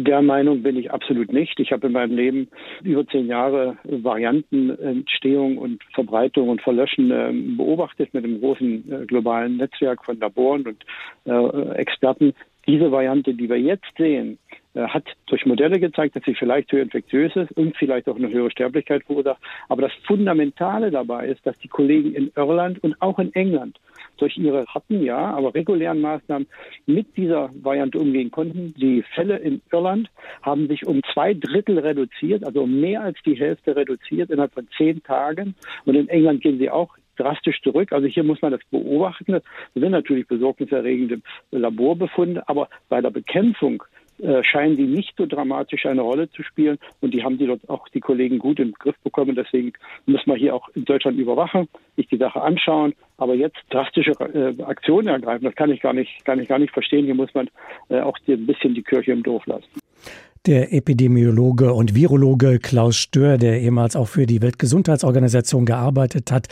Der 0.00 0.22
Meinung 0.22 0.62
bin 0.62 0.76
ich 0.78 0.90
absolut 0.90 1.32
nicht. 1.34 1.60
Ich 1.60 1.70
habe 1.70 1.88
in 1.88 1.92
meinem 1.92 2.16
Leben 2.16 2.48
über 2.82 3.06
zehn 3.06 3.26
Jahre 3.26 3.76
Variantenentstehung 3.84 5.58
und 5.58 5.84
Verbreitung 5.92 6.48
und 6.48 6.62
Verlöschen 6.62 7.10
äh, 7.10 7.30
beobachtet 7.56 8.14
mit 8.14 8.24
einem 8.24 8.40
großen 8.40 8.90
äh, 8.90 9.06
globalen 9.06 9.58
Netzwerk 9.58 10.02
von 10.02 10.18
Laboren 10.18 10.66
und 10.66 10.84
äh, 11.26 11.74
Experten. 11.74 12.32
Diese 12.66 12.90
Variante, 12.90 13.34
die 13.34 13.50
wir 13.50 13.60
jetzt 13.60 13.94
sehen, 13.98 14.38
hat 14.74 15.04
durch 15.26 15.44
Modelle 15.46 15.78
gezeigt, 15.78 16.16
dass 16.16 16.24
sie 16.24 16.34
vielleicht 16.34 16.72
höher 16.72 16.82
infektiös 16.82 17.34
ist 17.36 17.52
und 17.52 17.76
vielleicht 17.76 18.08
auch 18.08 18.16
eine 18.16 18.30
höhere 18.30 18.50
Sterblichkeit 18.50 19.04
verursacht. 19.04 19.40
Aber 19.68 19.82
das 19.82 19.92
Fundamentale 20.06 20.90
dabei 20.90 21.26
ist, 21.26 21.46
dass 21.46 21.58
die 21.58 21.68
Kollegen 21.68 22.14
in 22.14 22.32
Irland 22.36 22.82
und 22.82 23.00
auch 23.00 23.18
in 23.18 23.34
England 23.34 23.78
durch 24.16 24.36
ihre 24.38 24.64
harten, 24.66 25.02
ja, 25.02 25.18
aber 25.18 25.54
regulären 25.54 26.00
Maßnahmen 26.00 26.46
mit 26.86 27.16
dieser 27.16 27.50
Variante 27.54 27.98
umgehen 27.98 28.30
konnten. 28.30 28.74
Die 28.74 29.02
Fälle 29.14 29.36
in 29.38 29.60
Irland 29.72 30.08
haben 30.42 30.68
sich 30.68 30.86
um 30.86 31.02
zwei 31.12 31.34
Drittel 31.34 31.78
reduziert, 31.78 32.44
also 32.44 32.62
um 32.62 32.80
mehr 32.80 33.02
als 33.02 33.18
die 33.24 33.34
Hälfte 33.34 33.74
reduziert 33.74 34.30
innerhalb 34.30 34.54
von 34.54 34.68
zehn 34.76 35.02
Tagen. 35.02 35.54
Und 35.84 35.96
in 35.96 36.08
England 36.08 36.42
gehen 36.42 36.58
sie 36.58 36.70
auch 36.70 36.96
drastisch 37.16 37.60
zurück. 37.62 37.92
Also 37.92 38.06
hier 38.06 38.24
muss 38.24 38.40
man 38.42 38.52
das 38.52 38.60
beobachten. 38.70 39.32
Das 39.32 39.42
sind 39.74 39.90
natürlich 39.90 40.26
besorgniserregende 40.26 41.20
Laborbefunde, 41.50 42.48
aber 42.48 42.68
bei 42.88 43.00
der 43.00 43.10
Bekämpfung 43.10 43.82
äh, 43.82 44.01
scheinen 44.44 44.76
die 44.76 44.86
nicht 44.86 45.14
so 45.16 45.26
dramatisch 45.26 45.86
eine 45.86 46.02
Rolle 46.02 46.30
zu 46.30 46.42
spielen. 46.42 46.78
Und 47.00 47.12
die 47.12 47.24
haben 47.24 47.38
die 47.38 47.46
dort 47.46 47.68
auch 47.68 47.88
die 47.88 48.00
Kollegen 48.00 48.38
gut 48.38 48.60
im 48.60 48.72
Griff 48.72 48.96
bekommen. 49.02 49.34
Deswegen 49.34 49.72
muss 50.06 50.26
man 50.26 50.36
hier 50.36 50.54
auch 50.54 50.68
in 50.74 50.84
Deutschland 50.84 51.18
überwachen, 51.18 51.68
sich 51.96 52.06
die 52.08 52.18
Sache 52.18 52.40
anschauen. 52.40 52.94
Aber 53.16 53.34
jetzt 53.34 53.58
drastische 53.70 54.12
äh, 54.12 54.62
Aktionen 54.62 55.08
ergreifen, 55.08 55.44
das 55.44 55.54
kann 55.54 55.70
ich 55.70 55.80
gar 55.80 55.92
nicht, 55.92 56.24
kann 56.24 56.40
ich 56.40 56.48
gar 56.48 56.58
nicht 56.58 56.72
verstehen. 56.72 57.04
Hier 57.04 57.14
muss 57.14 57.32
man 57.34 57.48
äh, 57.88 58.00
auch 58.00 58.18
ein 58.28 58.46
bisschen 58.46 58.74
die 58.74 58.82
Kirche 58.82 59.12
im 59.12 59.22
Dorf 59.22 59.46
lassen. 59.46 59.68
Der 60.44 60.72
Epidemiologe 60.72 61.72
und 61.72 61.94
Virologe 61.94 62.58
Klaus 62.58 62.96
Stör, 62.96 63.38
der 63.38 63.60
ehemals 63.60 63.94
auch 63.94 64.08
für 64.08 64.26
die 64.26 64.42
Weltgesundheitsorganisation 64.42 65.64
gearbeitet 65.64 66.32
hat, 66.32 66.48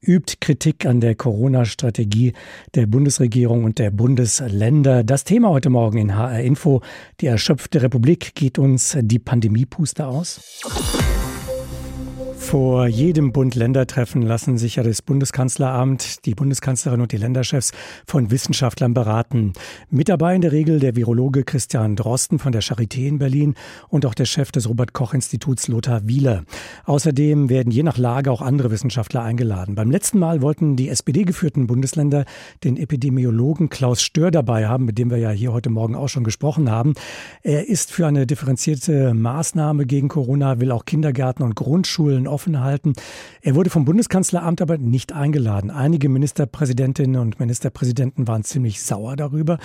übt 0.00 0.36
Kritik 0.40 0.86
an 0.86 1.02
der 1.02 1.14
Corona-Strategie 1.14 2.32
der 2.74 2.86
Bundesregierung 2.86 3.64
und 3.64 3.78
der 3.78 3.90
Bundesländer. 3.90 5.04
Das 5.04 5.24
Thema 5.24 5.50
heute 5.50 5.68
Morgen 5.68 5.98
in 5.98 6.16
HR 6.16 6.40
Info. 6.40 6.80
Die 7.20 7.26
erschöpfte 7.26 7.82
Republik 7.82 8.34
geht 8.34 8.58
uns 8.58 8.96
die 8.98 9.18
Pandemiepuste 9.18 10.06
aus. 10.06 10.62
Vor 12.44 12.86
jedem 12.86 13.32
Bund-Länder-Treffen 13.32 14.22
lassen 14.22 14.58
sich 14.58 14.76
ja 14.76 14.82
das 14.82 15.02
Bundeskanzleramt, 15.02 16.24
die 16.26 16.34
Bundeskanzlerin 16.34 17.00
und 17.00 17.10
die 17.10 17.16
Länderchefs 17.16 17.72
von 18.06 18.30
Wissenschaftlern 18.30 18.94
beraten. 18.94 19.54
Mit 19.90 20.08
dabei 20.08 20.36
in 20.36 20.42
der 20.42 20.52
Regel 20.52 20.78
der 20.78 20.94
Virologe 20.94 21.42
Christian 21.42 21.96
Drosten 21.96 22.38
von 22.38 22.52
der 22.52 22.62
Charité 22.62 23.08
in 23.08 23.18
Berlin 23.18 23.54
und 23.88 24.06
auch 24.06 24.14
der 24.14 24.26
Chef 24.26 24.52
des 24.52 24.68
Robert-Koch-Instituts 24.68 25.66
Lothar 25.68 26.06
Wieler. 26.06 26.44
Außerdem 26.84 27.48
werden 27.48 27.72
je 27.72 27.82
nach 27.82 27.98
Lage 27.98 28.30
auch 28.30 28.42
andere 28.42 28.70
Wissenschaftler 28.70 29.22
eingeladen. 29.22 29.74
Beim 29.74 29.90
letzten 29.90 30.18
Mal 30.18 30.40
wollten 30.42 30.76
die 30.76 30.90
SPD-geführten 30.90 31.66
Bundesländer 31.66 32.24
den 32.62 32.76
Epidemiologen 32.76 33.68
Klaus 33.68 34.02
Stör 34.02 34.30
dabei 34.30 34.68
haben, 34.68 34.84
mit 34.84 34.98
dem 34.98 35.10
wir 35.10 35.18
ja 35.18 35.30
hier 35.30 35.52
heute 35.52 35.70
Morgen 35.70 35.96
auch 35.96 36.08
schon 36.08 36.24
gesprochen 36.24 36.70
haben. 36.70 36.92
Er 37.42 37.68
ist 37.68 37.90
für 37.90 38.06
eine 38.06 38.26
differenzierte 38.26 39.14
Maßnahme 39.14 39.86
gegen 39.86 40.08
Corona, 40.08 40.60
will 40.60 40.70
auch 40.70 40.84
Kindergärten 40.84 41.42
und 41.44 41.56
Grundschulen 41.56 42.28
offen 42.34 42.60
halten. 42.60 42.92
Er 43.40 43.54
wurde 43.54 43.70
vom 43.70 43.84
Bundeskanzleramt 43.84 44.60
aber 44.60 44.76
nicht 44.76 45.12
eingeladen. 45.12 45.70
Einige 45.70 46.08
Ministerpräsidentinnen 46.08 47.20
und 47.20 47.38
Ministerpräsidenten 47.40 48.28
waren 48.28 48.42
ziemlich 48.42 48.82
sauer 48.82 49.16
darüber. 49.16 49.58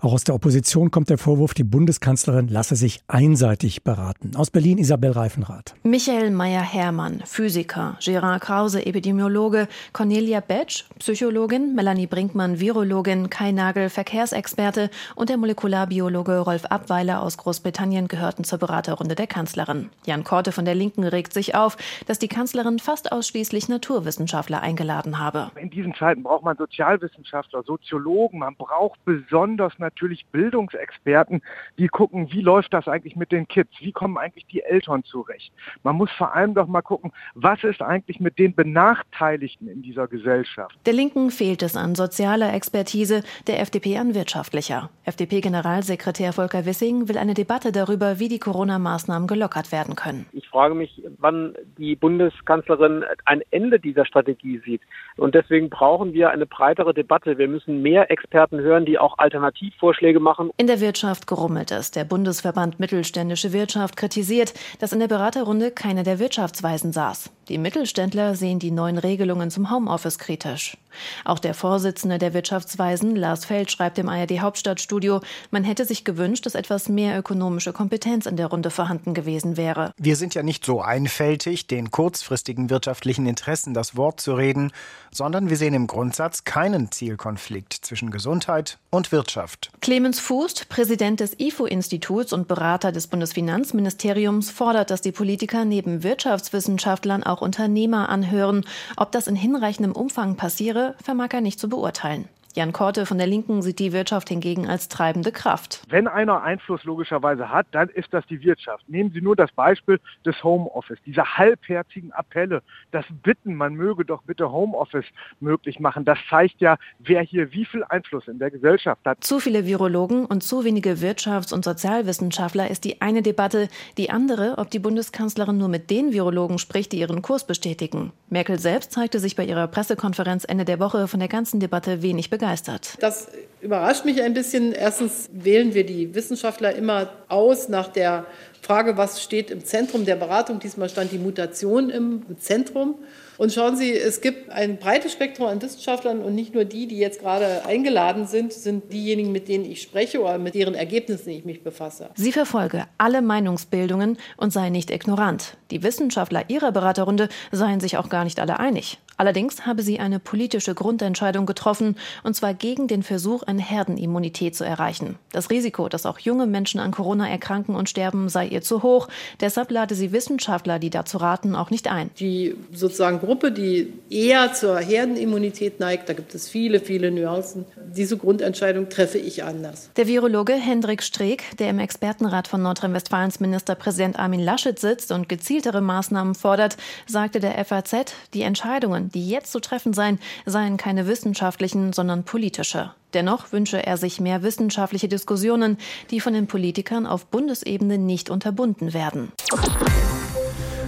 Auch 0.00 0.14
aus 0.14 0.24
der 0.24 0.34
Opposition 0.34 0.90
kommt 0.90 1.10
der 1.10 1.18
Vorwurf, 1.18 1.54
die 1.54 1.64
Bundeskanzlerin 1.64 2.48
lasse 2.48 2.76
sich 2.76 3.02
einseitig 3.06 3.84
beraten. 3.84 4.34
Aus 4.36 4.50
Berlin 4.50 4.78
Isabel 4.78 5.12
Reifenrath. 5.12 5.74
Michael 5.82 6.30
Meyer-Hermann, 6.30 7.22
Physiker, 7.26 7.98
Gerard 8.02 8.40
Krause, 8.40 8.84
Epidemiologe, 8.86 9.68
Cornelia 9.92 10.40
Betsch, 10.40 10.84
Psychologin, 10.98 11.74
Melanie 11.74 12.06
Brinkmann, 12.06 12.58
Virologin, 12.58 13.28
Kai 13.28 13.52
Nagel, 13.52 13.90
Verkehrsexperte 13.90 14.90
und 15.14 15.28
der 15.28 15.36
Molekularbiologe 15.36 16.38
Rolf 16.38 16.64
Abweiler 16.66 17.22
aus 17.22 17.36
Großbritannien 17.36 18.08
gehörten 18.08 18.44
zur 18.44 18.58
Beraterrunde 18.58 19.14
der 19.14 19.26
Kanzlerin. 19.26 19.90
Jan 20.06 20.24
Korte 20.24 20.52
von 20.52 20.64
der 20.64 20.74
Linken 20.74 21.04
regt 21.04 21.32
sich 21.32 21.54
auf, 21.54 21.76
dass 22.06 22.13
dass 22.14 22.20
die 22.20 22.28
Kanzlerin 22.28 22.78
fast 22.78 23.10
ausschließlich 23.10 23.68
Naturwissenschaftler 23.68 24.62
eingeladen 24.62 25.18
habe. 25.18 25.50
In 25.60 25.68
diesen 25.68 25.96
Zeiten 25.96 26.22
braucht 26.22 26.44
man 26.44 26.56
Sozialwissenschaftler, 26.56 27.64
Soziologen, 27.64 28.38
man 28.38 28.54
braucht 28.54 29.04
besonders 29.04 29.72
natürlich 29.80 30.24
Bildungsexperten, 30.26 31.42
die 31.76 31.88
gucken, 31.88 32.30
wie 32.30 32.40
läuft 32.40 32.72
das 32.72 32.86
eigentlich 32.86 33.16
mit 33.16 33.32
den 33.32 33.48
Kids, 33.48 33.70
wie 33.80 33.90
kommen 33.90 34.16
eigentlich 34.16 34.46
die 34.46 34.62
Eltern 34.62 35.02
zurecht. 35.02 35.52
Man 35.82 35.96
muss 35.96 36.08
vor 36.12 36.36
allem 36.36 36.54
doch 36.54 36.68
mal 36.68 36.82
gucken, 36.82 37.10
was 37.34 37.64
ist 37.64 37.82
eigentlich 37.82 38.20
mit 38.20 38.38
den 38.38 38.54
Benachteiligten 38.54 39.66
in 39.66 39.82
dieser 39.82 40.06
Gesellschaft. 40.06 40.78
Der 40.86 40.92
Linken 40.92 41.32
fehlt 41.32 41.64
es 41.64 41.76
an 41.76 41.96
sozialer 41.96 42.54
Expertise, 42.54 43.24
der 43.48 43.58
FDP 43.58 43.98
an 43.98 44.14
wirtschaftlicher. 44.14 44.88
FDP-Generalsekretär 45.02 46.32
Volker 46.32 46.64
Wissing 46.64 47.08
will 47.08 47.18
eine 47.18 47.34
Debatte 47.34 47.72
darüber, 47.72 48.20
wie 48.20 48.28
die 48.28 48.38
Corona-Maßnahmen 48.38 49.26
gelockert 49.26 49.72
werden 49.72 49.96
können. 49.96 50.26
Ich 50.30 50.48
frage 50.48 50.76
mich, 50.76 51.02
wann 51.18 51.56
die 51.76 51.96
Bundeskanzlerin 52.04 53.02
ein 53.24 53.40
Ende 53.50 53.80
dieser 53.80 54.04
Strategie 54.04 54.60
sieht. 54.62 54.82
Und 55.16 55.34
deswegen 55.34 55.70
brauchen 55.70 56.12
wir 56.12 56.28
eine 56.28 56.44
breitere 56.44 56.92
Debatte. 56.92 57.38
Wir 57.38 57.48
müssen 57.48 57.80
mehr 57.80 58.10
Experten 58.10 58.60
hören, 58.60 58.84
die 58.84 58.98
auch 58.98 59.16
Alternativvorschläge 59.16 60.20
machen. 60.20 60.50
In 60.58 60.66
der 60.66 60.82
Wirtschaft 60.82 61.26
gerummelt 61.26 61.70
es. 61.70 61.92
Der 61.92 62.04
Bundesverband 62.04 62.78
Mittelständische 62.78 63.54
Wirtschaft 63.54 63.96
kritisiert, 63.96 64.52
dass 64.80 64.92
in 64.92 65.00
der 65.00 65.08
Beraterrunde 65.08 65.70
keiner 65.70 66.02
der 66.02 66.18
Wirtschaftsweisen 66.18 66.92
saß. 66.92 67.32
Die 67.48 67.58
Mittelständler 67.58 68.34
sehen 68.36 68.58
die 68.58 68.70
neuen 68.70 68.96
Regelungen 68.96 69.50
zum 69.50 69.70
Homeoffice 69.70 70.18
kritisch. 70.18 70.78
Auch 71.24 71.38
der 71.38 71.54
Vorsitzende 71.54 72.18
der 72.18 72.34
Wirtschaftsweisen, 72.34 73.16
Lars 73.16 73.44
Feld, 73.44 73.70
schreibt 73.70 73.98
im 73.98 74.08
ARD 74.08 74.40
Hauptstadtstudio, 74.40 75.20
man 75.50 75.64
hätte 75.64 75.84
sich 75.84 76.04
gewünscht, 76.04 76.46
dass 76.46 76.54
etwas 76.54 76.88
mehr 76.88 77.18
ökonomische 77.18 77.72
Kompetenz 77.72 78.26
in 78.26 78.36
der 78.36 78.46
Runde 78.46 78.70
vorhanden 78.70 79.12
gewesen 79.12 79.56
wäre. 79.56 79.92
Wir 79.98 80.16
sind 80.16 80.34
ja 80.34 80.42
nicht 80.42 80.64
so 80.64 80.80
einfältig, 80.80 81.66
den 81.66 81.90
kurzfristigen 81.90 82.70
wirtschaftlichen 82.70 83.26
Interessen 83.26 83.74
das 83.74 83.96
Wort 83.96 84.20
zu 84.20 84.34
reden, 84.34 84.72
sondern 85.10 85.50
wir 85.50 85.56
sehen 85.56 85.74
im 85.74 85.86
Grundsatz 85.86 86.44
keinen 86.44 86.90
Zielkonflikt 86.90 87.72
zwischen 87.72 88.10
Gesundheit 88.10 88.78
und 88.90 89.12
Wirtschaft. 89.12 89.70
Clemens 89.80 90.20
Fußt, 90.20 90.68
Präsident 90.68 91.20
des 91.20 91.38
IFO-Instituts 91.38 92.32
und 92.32 92.48
Berater 92.48 92.92
des 92.92 93.06
Bundesfinanzministeriums, 93.06 94.50
fordert, 94.50 94.90
dass 94.90 95.02
die 95.02 95.12
Politiker 95.12 95.64
neben 95.64 96.02
Wirtschaftswissenschaftlern 96.02 97.22
auch 97.22 97.33
Unternehmer 97.42 98.08
anhören. 98.08 98.64
Ob 98.96 99.12
das 99.12 99.26
in 99.26 99.36
hinreichendem 99.36 99.92
Umfang 99.92 100.36
passiere, 100.36 100.94
vermag 101.02 101.28
er 101.32 101.40
nicht 101.40 101.60
zu 101.60 101.68
beurteilen. 101.68 102.28
Jan 102.56 102.72
Korte 102.72 103.04
von 103.04 103.18
der 103.18 103.26
Linken 103.26 103.62
sieht 103.62 103.80
die 103.80 103.92
Wirtschaft 103.92 104.28
hingegen 104.28 104.68
als 104.68 104.86
treibende 104.86 105.32
Kraft. 105.32 105.82
Wenn 105.88 106.06
einer 106.06 106.42
Einfluss 106.42 106.84
logischerweise 106.84 107.50
hat, 107.50 107.66
dann 107.72 107.88
ist 107.88 108.14
das 108.14 108.24
die 108.28 108.44
Wirtschaft. 108.44 108.88
Nehmen 108.88 109.10
Sie 109.10 109.20
nur 109.20 109.34
das 109.34 109.50
Beispiel 109.50 109.98
des 110.24 110.40
Homeoffice, 110.44 110.98
diese 111.04 111.24
halbherzigen 111.36 112.12
Appelle, 112.12 112.62
das 112.92 113.04
Bitten, 113.24 113.56
man 113.56 113.74
möge 113.74 114.04
doch 114.04 114.22
bitte 114.22 114.52
Homeoffice 114.52 115.06
möglich 115.40 115.80
machen. 115.80 116.04
Das 116.04 116.18
zeigt 116.30 116.60
ja, 116.60 116.76
wer 117.00 117.22
hier 117.22 117.52
wie 117.52 117.64
viel 117.64 117.82
Einfluss 117.82 118.28
in 118.28 118.38
der 118.38 118.52
Gesellschaft 118.52 119.04
hat. 119.04 119.24
Zu 119.24 119.40
viele 119.40 119.66
Virologen 119.66 120.24
und 120.24 120.44
zu 120.44 120.64
wenige 120.64 120.98
Wirtschafts- 120.98 121.52
und 121.52 121.64
Sozialwissenschaftler 121.64 122.70
ist 122.70 122.84
die 122.84 123.02
eine 123.02 123.22
Debatte. 123.22 123.68
Die 123.98 124.10
andere, 124.10 124.58
ob 124.58 124.70
die 124.70 124.78
Bundeskanzlerin 124.78 125.58
nur 125.58 125.68
mit 125.68 125.90
den 125.90 126.12
Virologen 126.12 126.58
spricht, 126.58 126.92
die 126.92 127.00
ihren 127.00 127.20
Kurs 127.20 127.48
bestätigen. 127.48 128.12
Merkel 128.28 128.60
selbst 128.60 128.92
zeigte 128.92 129.18
sich 129.18 129.34
bei 129.34 129.44
ihrer 129.44 129.66
Pressekonferenz 129.66 130.44
Ende 130.44 130.64
der 130.64 130.78
Woche 130.78 131.08
von 131.08 131.18
der 131.18 131.28
ganzen 131.28 131.58
Debatte 131.58 132.00
wenig 132.00 132.30
begeistert 132.30 132.43
begeistert. 132.44 132.96
Das 133.00 133.28
überrascht 133.62 134.04
mich 134.04 134.22
ein 134.22 134.34
bisschen. 134.34 134.72
Erstens 134.72 135.30
wählen 135.32 135.72
wir 135.72 135.86
die 135.86 136.14
Wissenschaftler 136.14 136.74
immer 136.74 137.08
aus 137.28 137.68
nach 137.68 137.88
der 137.88 138.26
Frage, 138.60 138.96
was 138.96 139.22
steht 139.22 139.50
im 139.50 139.64
Zentrum 139.64 140.04
der 140.04 140.16
Beratung. 140.16 140.58
Diesmal 140.58 140.90
stand 140.90 141.12
die 141.12 141.18
Mutation 141.18 141.88
im 141.88 142.22
Zentrum. 142.38 142.96
Und 143.36 143.52
schauen 143.52 143.76
Sie, 143.76 143.92
es 143.92 144.20
gibt 144.20 144.50
ein 144.50 144.76
breites 144.76 145.12
Spektrum 145.12 145.48
an 145.48 145.60
Wissenschaftlern 145.60 146.20
und 146.20 146.34
nicht 146.36 146.54
nur 146.54 146.64
die, 146.64 146.86
die 146.86 146.98
jetzt 146.98 147.20
gerade 147.20 147.66
eingeladen 147.66 148.26
sind, 148.26 148.52
sind 148.52 148.92
diejenigen, 148.92 149.32
mit 149.32 149.48
denen 149.48 149.64
ich 149.64 149.82
spreche 149.82 150.20
oder 150.20 150.38
mit 150.38 150.54
deren 150.54 150.74
Ergebnissen 150.74 151.30
ich 151.30 151.44
mich 151.44 151.64
befasse. 151.64 152.10
Sie 152.14 152.30
verfolge 152.30 152.84
alle 152.96 153.22
Meinungsbildungen 153.22 154.18
und 154.36 154.52
sei 154.52 154.68
nicht 154.68 154.90
ignorant. 154.92 155.56
Die 155.72 155.82
Wissenschaftler 155.82 156.44
ihrer 156.48 156.70
Beraterrunde 156.70 157.28
seien 157.50 157.80
sich 157.80 157.96
auch 157.96 158.08
gar 158.08 158.22
nicht 158.22 158.38
alle 158.38 158.60
einig. 158.60 158.98
Allerdings 159.16 159.66
habe 159.66 159.82
sie 159.82 160.00
eine 160.00 160.18
politische 160.18 160.74
Grundentscheidung 160.74 161.46
getroffen, 161.46 161.96
und 162.22 162.34
zwar 162.34 162.54
gegen 162.54 162.88
den 162.88 163.02
Versuch, 163.02 163.42
eine 163.44 163.62
Herdenimmunität 163.62 164.56
zu 164.56 164.64
erreichen. 164.64 165.16
Das 165.32 165.50
Risiko, 165.50 165.88
dass 165.88 166.06
auch 166.06 166.18
junge 166.18 166.46
Menschen 166.46 166.80
an 166.80 166.90
Corona 166.90 167.28
erkranken 167.28 167.76
und 167.76 167.88
sterben, 167.88 168.28
sei 168.28 168.46
ihr 168.46 168.62
zu 168.62 168.82
hoch. 168.82 169.08
Deshalb 169.40 169.70
lade 169.70 169.94
sie 169.94 170.12
Wissenschaftler, 170.12 170.78
die 170.78 170.90
dazu 170.90 171.18
raten, 171.18 171.54
auch 171.54 171.70
nicht 171.70 171.90
ein. 171.90 172.10
Die 172.18 172.56
sozusagen 172.72 173.20
Gruppe, 173.20 173.52
die 173.52 173.92
eher 174.10 174.52
zur 174.52 174.78
Herdenimmunität 174.78 175.80
neigt, 175.80 176.08
da 176.08 176.12
gibt 176.12 176.34
es 176.34 176.48
viele, 176.48 176.80
viele 176.80 177.10
Nuancen. 177.10 177.64
Diese 177.94 178.16
Grundentscheidung 178.16 178.88
treffe 178.88 179.18
ich 179.18 179.44
anders. 179.44 179.90
Der 179.96 180.08
Virologe 180.08 180.54
Hendrik 180.54 181.02
Streeck, 181.02 181.56
der 181.58 181.70
im 181.70 181.78
Expertenrat 181.78 182.48
von 182.48 182.62
Nordrhein-Westfalens 182.62 183.40
Ministerpräsident 183.40 184.18
Armin 184.18 184.40
Laschet 184.40 184.78
sitzt 184.78 185.12
und 185.12 185.28
gezieltere 185.28 185.80
Maßnahmen 185.80 186.34
fordert, 186.34 186.76
sagte 187.06 187.40
der 187.40 187.64
FAZ, 187.64 188.14
die 188.32 188.42
Entscheidungen 188.42 189.03
Entscheidungen, 189.04 189.10
die 189.10 189.28
jetzt 189.28 189.52
zu 189.52 189.60
treffen 189.60 189.92
seien, 189.92 190.18
seien 190.46 190.76
keine 190.76 191.06
wissenschaftlichen, 191.06 191.92
sondern 191.92 192.24
politische. 192.24 192.92
Dennoch 193.12 193.52
wünsche 193.52 193.84
er 193.84 193.96
sich 193.96 194.20
mehr 194.20 194.42
wissenschaftliche 194.42 195.08
Diskussionen, 195.08 195.78
die 196.10 196.20
von 196.20 196.34
den 196.34 196.46
Politikern 196.46 197.06
auf 197.06 197.26
Bundesebene 197.26 197.98
nicht 197.98 198.28
unterbunden 198.30 198.92
werden. 198.92 199.32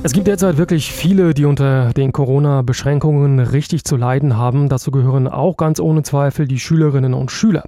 Es 0.03 0.12
gibt 0.12 0.29
derzeit 0.29 0.57
wirklich 0.57 0.93
viele, 0.93 1.35
die 1.35 1.47
unter 1.47 1.93
den 1.93 2.12
Corona-Beschränkungen 2.12 3.41
richtig 3.41 3.85
zu 3.85 3.97
leiden 3.97 4.37
haben. 4.37 4.69
Dazu 4.69 4.93
gehören 4.93 5.26
auch 5.26 5.57
ganz 5.57 5.81
ohne 5.81 6.05
Zweifel 6.05 6.47
die 6.47 6.61
Schülerinnen 6.61 7.12
und 7.12 7.33
Schüler. 7.33 7.65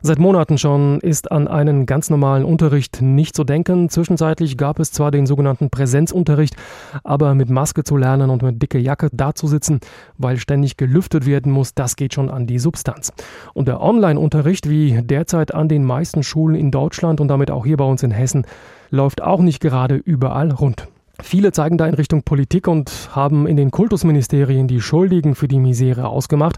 Seit 0.00 0.20
Monaten 0.20 0.56
schon 0.56 1.00
ist 1.00 1.32
an 1.32 1.48
einen 1.48 1.86
ganz 1.86 2.08
normalen 2.08 2.44
Unterricht 2.44 3.02
nicht 3.02 3.34
zu 3.34 3.42
denken. 3.42 3.88
Zwischenzeitlich 3.88 4.56
gab 4.56 4.78
es 4.78 4.92
zwar 4.92 5.10
den 5.10 5.26
sogenannten 5.26 5.68
Präsenzunterricht, 5.68 6.54
aber 7.02 7.34
mit 7.34 7.50
Maske 7.50 7.82
zu 7.82 7.96
lernen 7.96 8.30
und 8.30 8.42
mit 8.42 8.62
dicke 8.62 8.78
Jacke 8.78 9.08
dazusitzen, 9.12 9.80
weil 10.16 10.36
ständig 10.36 10.76
gelüftet 10.76 11.26
werden 11.26 11.50
muss, 11.50 11.74
das 11.74 11.96
geht 11.96 12.14
schon 12.14 12.30
an 12.30 12.46
die 12.46 12.60
Substanz. 12.60 13.12
Und 13.52 13.66
der 13.66 13.80
Online-Unterricht, 13.80 14.68
wie 14.68 15.02
derzeit 15.02 15.54
an 15.54 15.68
den 15.68 15.84
meisten 15.84 16.22
Schulen 16.22 16.54
in 16.54 16.70
Deutschland 16.70 17.20
und 17.20 17.28
damit 17.28 17.50
auch 17.50 17.64
hier 17.64 17.78
bei 17.78 17.84
uns 17.84 18.04
in 18.04 18.12
Hessen, 18.12 18.46
läuft 18.90 19.22
auch 19.22 19.40
nicht 19.40 19.60
gerade 19.60 19.96
überall 19.96 20.52
rund. 20.52 20.86
Viele 21.22 21.52
zeigen 21.52 21.78
da 21.78 21.86
in 21.86 21.94
Richtung 21.94 22.22
Politik 22.22 22.68
und 22.68 23.10
haben 23.12 23.46
in 23.46 23.56
den 23.56 23.70
Kultusministerien 23.70 24.68
die 24.68 24.80
Schuldigen 24.80 25.34
für 25.34 25.48
die 25.48 25.58
Misere 25.58 26.08
ausgemacht. 26.08 26.56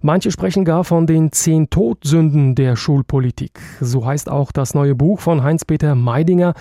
Manche 0.00 0.30
sprechen 0.30 0.64
gar 0.64 0.84
von 0.84 1.06
den 1.06 1.32
zehn 1.32 1.70
Todsünden 1.70 2.54
der 2.54 2.76
Schulpolitik. 2.76 3.60
So 3.80 4.06
heißt 4.06 4.30
auch 4.30 4.52
das 4.52 4.74
neue 4.74 4.94
Buch 4.94 5.20
von 5.20 5.42
Heinz-Peter 5.42 5.94
Meidinger 5.94 6.54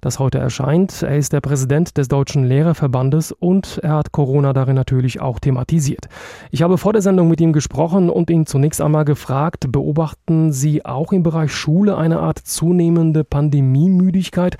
das 0.00 0.18
heute 0.18 0.38
erscheint. 0.38 1.02
Er 1.02 1.16
ist 1.16 1.32
der 1.32 1.40
Präsident 1.40 1.96
des 1.96 2.08
Deutschen 2.08 2.44
Lehrerverbandes 2.44 3.32
und 3.32 3.78
er 3.82 3.94
hat 3.94 4.12
Corona 4.12 4.52
darin 4.52 4.76
natürlich 4.76 5.20
auch 5.20 5.38
thematisiert. 5.38 6.08
Ich 6.50 6.62
habe 6.62 6.78
vor 6.78 6.92
der 6.92 7.02
Sendung 7.02 7.28
mit 7.28 7.40
ihm 7.40 7.52
gesprochen 7.52 8.10
und 8.10 8.30
ihn 8.30 8.46
zunächst 8.46 8.80
einmal 8.80 9.04
gefragt, 9.04 9.66
beobachten 9.70 10.52
Sie 10.52 10.84
auch 10.84 11.12
im 11.12 11.22
Bereich 11.22 11.52
Schule 11.52 11.96
eine 11.96 12.20
Art 12.20 12.38
zunehmende 12.38 13.24
Pandemiemüdigkeit? 13.24 14.56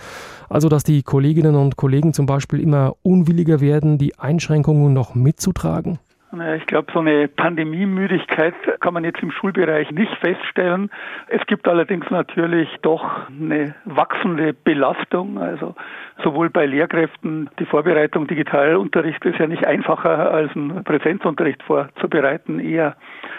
Also, 0.48 0.68
dass 0.68 0.82
die 0.82 1.02
Kolleginnen 1.02 1.54
und 1.54 1.76
Kollegen 1.76 2.12
zum 2.12 2.26
Beispiel 2.26 2.60
immer 2.60 2.94
unwilliger 3.02 3.60
werden, 3.60 3.98
die 3.98 4.18
Einschränkungen 4.18 4.92
noch 4.92 5.14
mitzutragen? 5.14 5.98
Ich 6.32 6.66
glaube, 6.66 6.92
so 6.92 7.00
eine 7.00 7.26
Pandemiemüdigkeit 7.26 8.54
kann 8.78 8.94
man 8.94 9.02
jetzt 9.02 9.20
im 9.20 9.32
Schulbereich 9.32 9.90
nicht 9.90 10.14
feststellen. 10.18 10.88
Es 11.26 11.44
gibt 11.46 11.66
allerdings 11.66 12.08
natürlich 12.08 12.68
doch 12.82 13.28
eine 13.28 13.74
wachsende 13.84 14.52
Belastung. 14.52 15.38
Also 15.38 15.74
sowohl 16.22 16.48
bei 16.48 16.66
Lehrkräften, 16.66 17.50
die 17.58 17.64
Vorbereitung 17.66 18.28
Digitalunterricht 18.28 19.24
ist 19.24 19.40
ja 19.40 19.48
nicht 19.48 19.66
einfacher 19.66 20.30
als 20.30 20.54
ein 20.54 20.84
Präsenzunterricht 20.84 21.64
vorzubereiten, 21.64 22.60
eher 22.60 22.94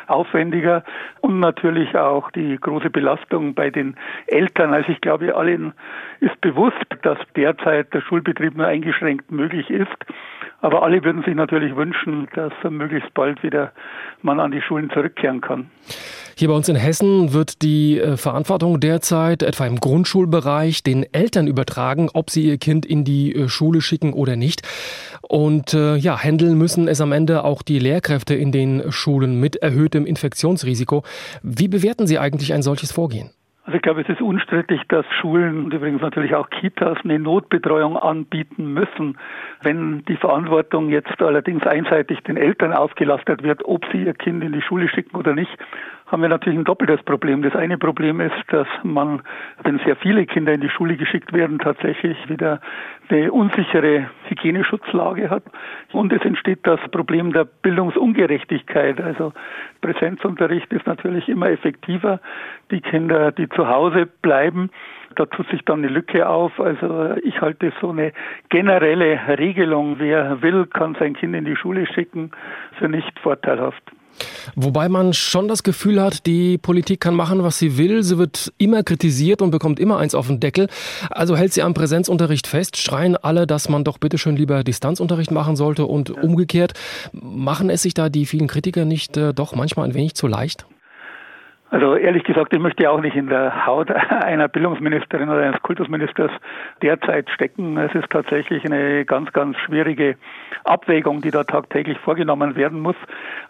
aufwendiger. 0.07 0.83
Und 1.21 1.39
natürlich 1.39 1.95
auch 1.95 2.29
die 2.31 2.57
große 2.57 2.89
Belastung 2.89 3.53
bei 3.53 3.69
den 3.69 3.95
Eltern. 4.27 4.74
Also 4.74 4.91
ich 4.91 5.00
glaube, 5.00 5.33
allen 5.38 5.71
ist 6.19 6.41
bewusst, 6.41 6.75
dass 7.03 7.17
derzeit 7.38 7.93
der 7.93 8.01
Schulbetrieb 8.01 8.57
nur 8.57 8.67
eingeschränkt 8.67 9.31
möglich 9.31 9.69
ist. 9.69 9.95
Aber 10.62 10.83
alle 10.83 11.03
würden 11.03 11.24
sich 11.24 11.33
natürlich 11.33 11.75
wünschen, 11.75 12.27
dass 12.36 12.53
möglichst 12.82 13.14
bald 13.14 13.42
wieder 13.44 13.72
man 14.22 14.40
an 14.40 14.52
die 14.52 14.62
Schulen 14.62 14.90
zurückkehren 14.90 15.42
kann. 15.42 15.70
Hier 16.36 16.48
bei 16.48 16.56
uns 16.56 16.70
in 16.70 16.76
Hessen 16.76 17.34
wird 17.34 17.62
die 17.62 18.00
äh, 18.00 18.18
Verantwortung 18.18 18.80
derzeit 18.80 19.44
etwa 19.44 19.68
im 19.68 19.80
Grundschulbereich 19.80 20.82
den 20.82 21.06
Eltern 21.14 21.46
übertragen, 21.46 22.10
ob 22.14 22.30
sie 22.32 22.48
ihr 22.48 22.58
Kind 22.58 22.86
in 22.86 23.04
die 23.04 23.36
äh, 23.36 23.48
Schule 23.48 23.82
schicken 23.82 24.14
oder 24.14 24.36
nicht. 24.36 24.68
Und 25.22 25.74
äh, 25.74 25.96
ja, 25.98 26.18
handeln 26.18 26.58
müssen 26.58 26.88
es 26.88 27.02
am 27.02 27.12
Ende 27.12 27.44
auch 27.44 27.62
die 27.62 27.80
Lehrkräfte 27.80 28.34
in 28.34 28.52
den 28.52 28.92
Schulen 28.92 29.40
mit 29.40 29.58
erhöhtem 29.58 30.06
Infektionsrisiko. 30.06 31.04
Wie 31.44 31.68
bewerten 31.68 32.08
Sie 32.08 32.18
eigentlich 32.18 32.54
ein 32.54 32.64
solches 32.64 32.92
Vorgehen? 32.92 33.30
Also 33.72 33.78
ich 33.78 33.84
glaube, 33.84 34.01
es 34.01 34.10
ist 34.10 34.22
unstrittig, 34.22 34.82
dass 34.90 35.06
Schulen 35.22 35.63
und 35.63 35.74
übrigens 35.74 36.01
natürlich 36.01 36.36
auch 36.36 36.50
Kitas 36.50 36.98
eine 37.06 37.18
Notbetreuung 37.20 37.96
anbieten 37.96 38.74
müssen. 38.74 39.18
Wenn 39.62 40.04
die 40.10 40.18
Verantwortung 40.18 40.90
jetzt 40.90 41.22
allerdings 41.22 41.66
einseitig 41.66 42.20
den 42.24 42.36
Eltern 42.36 42.74
aufgelastet 42.74 43.44
wird, 43.44 43.63
ob 43.63 43.86
sie 43.94 44.04
ihr 44.04 44.13
Kind 44.13 44.44
in 44.44 44.51
die 44.51 44.62
Schule 44.62 44.90
schicken 44.90 45.16
oder 45.16 45.34
nicht, 45.34 45.58
haben 46.12 46.22
wir 46.22 46.30
natürlich 46.30 46.60
ein 46.60 46.65
doppeltes 46.65 47.01
Problem. 47.03 47.41
Das 47.41 47.56
eine 47.56 47.77
Problem 47.77 48.20
ist, 48.20 48.36
dass 48.50 48.68
man, 48.84 49.22
wenn 49.63 49.80
sehr 49.80 49.96
viele 49.96 50.25
Kinder 50.25 50.51
in 50.53 50.60
die 50.60 50.70
Schule 50.70 50.98
geschickt 50.98 51.32
werden, 51.32 51.58
tatsächlich 51.58 52.18
wieder 52.30 52.60
eine 53.08 53.32
unsichere 53.32 54.10
Hygieneschutzlage 54.28 55.30
hat. 55.30 55.43
Und 55.93 56.12
es 56.12 56.21
entsteht 56.24 56.60
das 56.63 56.82
Problem 56.91 57.32
der 57.32 57.45
Bildungsungerechtigkeit. 57.45 59.00
Also 59.00 59.32
Präsenzunterricht 59.80 60.71
ist 60.74 60.86
natürlich 60.86 61.30
immer 61.30 61.50
effektiver. 61.50 62.19
Die 62.71 62.82
Kinder, 62.82 63.32
die 63.32 63.47
zu 63.47 63.69
Hause 63.69 64.06
bleiben, 64.21 64.69
da 65.15 65.26
tut 65.26 65.50
sich 65.50 65.63
dann 65.63 65.80
eine 65.80 65.88
Lücke 65.88 66.28
auf. 66.28 66.60
Also 66.60 67.15
ich 67.24 67.39
halte 67.39 67.71
so 67.80 67.89
eine 67.89 68.12
generelle 68.50 69.17
Regelung, 69.39 69.95
wer 70.00 70.41
will, 70.41 70.65
kann 70.65 70.95
sein 71.00 71.13
Kind 71.13 71.36
in 71.36 71.45
die 71.45 71.56
Schule 71.56 71.88
schicken, 71.88 72.32
für 72.78 72.89
nicht 72.89 73.17
vorteilhaft. 73.19 73.84
Wobei 74.56 74.89
man 74.89 75.13
schon 75.13 75.47
das 75.47 75.63
Gefühl 75.63 76.02
hat, 76.02 76.26
die 76.26 76.58
Politik 76.58 77.00
kann 77.02 77.15
machen, 77.15 77.43
was 77.43 77.58
sie 77.58 77.78
will. 77.78 78.04
Sie 78.04 78.17
wird 78.17 78.54
immer 78.58 78.84
kritisiert 78.84 79.41
und 79.41 79.52
bekommt 79.52 79.80
immer 79.80 79.97
eins 79.97 80.15
auf 80.15 80.28
den 80.28 80.39
Deckel. 80.39 80.67
Also 81.10 81.36
hält 81.36 81.54
sie 81.54 81.63
am 81.63 81.74
Präsenzunterricht 81.74 82.47
fest, 82.47 82.78
schreien 82.78 83.15
alle, 83.15 83.47
dass 83.47 83.69
man 83.69 83.84
doch 83.84 83.97
bitte 83.97 84.17
schön 84.17 84.36
lieber 84.36 84.63
Distanzunterricht 84.63 85.32
machen 85.32 85.56
sollte 85.56 85.86
und 85.86 86.10
umgekehrt. 86.10 86.74
Machen 87.12 87.69
es 87.69 87.82
sich 87.82 87.93
da 87.93 88.10
die 88.10 88.26
vielen 88.26 88.47
Kritiker 88.47 88.86
nicht 88.86 89.17
äh, 89.17 89.34
doch 89.34 89.56
manchmal 89.56 89.88
ein 89.88 89.93
wenig 89.93 90.15
zu 90.15 90.28
leicht? 90.28 90.65
Also 91.71 91.95
ehrlich 91.95 92.25
gesagt, 92.25 92.53
ich 92.53 92.60
möchte 92.60 92.91
auch 92.91 92.99
nicht 92.99 93.15
in 93.15 93.27
der 93.27 93.65
Haut 93.65 93.89
einer 94.10 94.49
Bildungsministerin 94.49 95.29
oder 95.29 95.39
eines 95.39 95.62
Kultusministers 95.62 96.29
derzeit 96.81 97.29
stecken. 97.29 97.77
Es 97.77 97.95
ist 97.95 98.10
tatsächlich 98.10 98.65
eine 98.65 99.05
ganz, 99.05 99.31
ganz 99.31 99.57
schwierige 99.60 100.17
Abwägung, 100.65 101.21
die 101.21 101.31
da 101.31 101.45
tagtäglich 101.45 101.97
vorgenommen 101.99 102.57
werden 102.57 102.81
muss. 102.81 102.97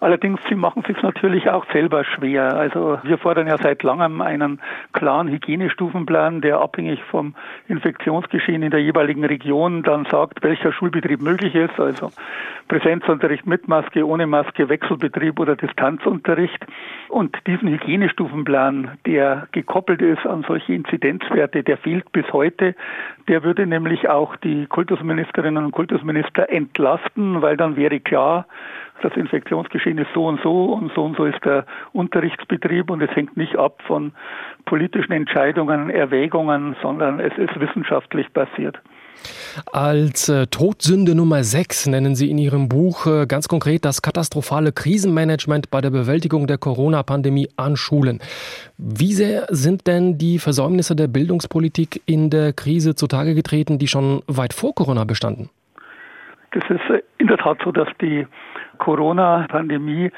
Allerdings, 0.01 0.39
sie 0.47 0.53
machen 0.53 0.83
es 0.83 0.93
sich 0.93 1.01
natürlich 1.01 1.49
auch 1.49 1.65
selber 1.73 2.03
schwer. 2.03 2.55
Also 2.55 2.99
wir 3.01 3.17
fordern 3.17 3.47
ja 3.47 3.57
seit 3.57 3.81
langem 3.81 4.21
einen 4.21 4.61
klaren 4.93 5.27
Hygienestufenplan, 5.27 6.41
der 6.41 6.59
abhängig 6.59 7.01
vom 7.09 7.33
Infektionsgeschehen 7.69 8.61
in 8.61 8.69
der 8.69 8.83
jeweiligen 8.83 9.25
Region 9.25 9.81
dann 9.81 10.05
sagt, 10.05 10.43
welcher 10.43 10.71
Schulbetrieb 10.71 11.23
möglich 11.23 11.55
ist. 11.55 11.79
Also 11.79 12.11
Präsenzunterricht 12.71 13.45
mit 13.45 13.67
Maske, 13.67 14.07
ohne 14.07 14.27
Maske, 14.27 14.69
Wechselbetrieb 14.69 15.41
oder 15.41 15.57
Distanzunterricht. 15.57 16.65
Und 17.09 17.35
diesen 17.45 17.67
Hygienestufenplan, 17.67 18.97
der 19.05 19.49
gekoppelt 19.51 20.01
ist 20.01 20.25
an 20.25 20.45
solche 20.47 20.73
Inzidenzwerte, 20.73 21.63
der 21.63 21.75
fehlt 21.75 22.09
bis 22.13 22.31
heute. 22.31 22.73
Der 23.27 23.43
würde 23.43 23.67
nämlich 23.67 24.07
auch 24.07 24.37
die 24.37 24.67
Kultusministerinnen 24.67 25.65
und 25.65 25.71
Kultusminister 25.73 26.49
entlasten, 26.49 27.41
weil 27.41 27.57
dann 27.57 27.75
wäre 27.75 27.99
klar, 27.99 28.47
das 29.01 29.17
Infektionsgeschehen 29.17 29.97
ist 29.97 30.13
so 30.13 30.27
und 30.27 30.39
so 30.41 30.71
und 30.71 30.93
so 30.93 31.03
und 31.03 31.17
so 31.17 31.25
ist 31.25 31.43
der 31.43 31.65
Unterrichtsbetrieb 31.91 32.89
und 32.89 33.01
es 33.01 33.13
hängt 33.13 33.35
nicht 33.35 33.57
ab 33.57 33.81
von 33.85 34.13
politischen 34.63 35.11
Entscheidungen, 35.11 35.89
Erwägungen, 35.89 36.77
sondern 36.81 37.19
es 37.19 37.37
ist 37.37 37.59
wissenschaftlich 37.59 38.31
basiert. 38.31 38.79
Als 39.71 40.29
äh, 40.29 40.47
Todsünde 40.47 41.15
Nummer 41.15 41.43
6 41.43 41.87
nennen 41.87 42.15
Sie 42.15 42.29
in 42.29 42.37
Ihrem 42.37 42.69
Buch 42.69 43.05
äh, 43.05 43.25
ganz 43.25 43.47
konkret 43.47 43.85
das 43.85 44.01
katastrophale 44.01 44.71
Krisenmanagement 44.71 45.69
bei 45.69 45.81
der 45.81 45.89
Bewältigung 45.89 46.47
der 46.47 46.57
Corona-Pandemie 46.57 47.49
an 47.57 47.75
Schulen. 47.75 48.19
Wie 48.77 49.13
sehr 49.13 49.47
sind 49.49 49.87
denn 49.87 50.17
die 50.17 50.39
Versäumnisse 50.39 50.95
der 50.95 51.07
Bildungspolitik 51.07 52.01
in 52.05 52.29
der 52.29 52.53
Krise 52.53 52.95
zutage 52.95 53.35
getreten, 53.35 53.77
die 53.77 53.87
schon 53.87 54.21
weit 54.27 54.53
vor 54.53 54.73
Corona 54.73 55.03
bestanden? 55.03 55.49
Das 56.51 56.63
ist 56.69 56.89
äh, 56.89 57.01
in 57.17 57.27
der 57.27 57.37
Tat 57.37 57.59
so, 57.63 57.71
dass 57.71 57.87
die 58.01 58.25
Corona-Pandemie 58.77 60.11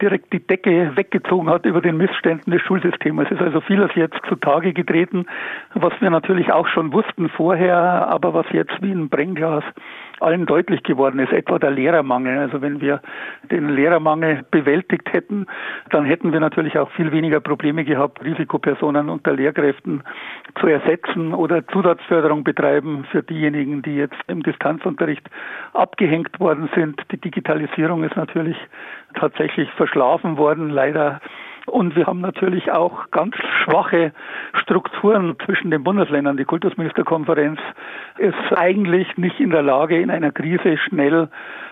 direkt 0.00 0.32
die 0.32 0.46
Decke 0.46 0.96
weggezogen 0.96 1.48
hat 1.48 1.66
über 1.66 1.80
den 1.80 1.96
Missständen 1.96 2.52
des 2.52 2.62
Schulsystems. 2.62 3.26
Es 3.26 3.32
ist 3.32 3.42
also 3.42 3.60
vieles 3.60 3.90
jetzt 3.94 4.18
zutage 4.28 4.72
getreten, 4.72 5.26
was 5.74 5.92
wir 6.00 6.10
natürlich 6.10 6.52
auch 6.52 6.66
schon 6.68 6.92
wussten 6.92 7.28
vorher, 7.28 7.76
aber 8.08 8.34
was 8.34 8.46
jetzt 8.52 8.80
wie 8.82 8.92
ein 8.92 9.08
Brennglas 9.08 9.64
allen 10.20 10.46
deutlich 10.46 10.82
geworden 10.82 11.18
ist, 11.18 11.32
etwa 11.32 11.58
der 11.58 11.70
Lehrermangel. 11.70 12.38
Also 12.38 12.62
wenn 12.62 12.80
wir 12.80 13.00
den 13.50 13.68
Lehrermangel 13.68 14.44
bewältigt 14.50 15.12
hätten, 15.12 15.46
dann 15.90 16.04
hätten 16.04 16.32
wir 16.32 16.40
natürlich 16.40 16.78
auch 16.78 16.90
viel 16.92 17.12
weniger 17.12 17.40
Probleme 17.40 17.84
gehabt, 17.84 18.22
Risikopersonen 18.24 19.08
unter 19.08 19.32
Lehrkräften 19.32 20.02
zu 20.60 20.66
ersetzen 20.66 21.34
oder 21.34 21.66
Zusatzförderung 21.68 22.44
betreiben 22.44 23.04
für 23.10 23.22
diejenigen, 23.22 23.82
die 23.82 23.96
jetzt 23.96 24.16
im 24.26 24.42
Distanzunterricht 24.42 25.28
abgehängt 25.72 26.38
worden 26.40 26.68
sind. 26.74 27.00
Die 27.12 27.18
Digitalisierung 27.20 28.04
ist 28.04 28.16
natürlich 28.16 28.56
tatsächlich 29.14 29.70
verschlafen 29.72 30.36
worden, 30.36 30.70
leider 30.70 31.20
und 31.68 31.96
wir 31.96 32.06
haben 32.06 32.20
natürlich 32.20 32.70
auch 32.72 33.10
ganz 33.10 33.34
schwache 33.64 34.12
Strukturen 34.62 35.36
zwischen 35.44 35.70
den 35.70 35.84
Bundesländern. 35.84 36.36
Die 36.36 36.44
Kultusministerkonferenz 36.44 37.60
ist 38.18 38.56
eigentlich 38.56 39.16
nicht 39.16 39.38
in 39.40 39.50
der 39.50 39.62
Lage, 39.62 40.00
in 40.00 40.10
einer 40.10 40.32
Krise 40.32 40.78
schnell 40.78 41.28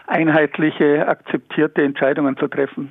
einheitliche, 0.06 1.08
akzeptierte 1.08 1.82
Entscheidungen 1.82 2.36
zu 2.36 2.48
treffen. 2.48 2.90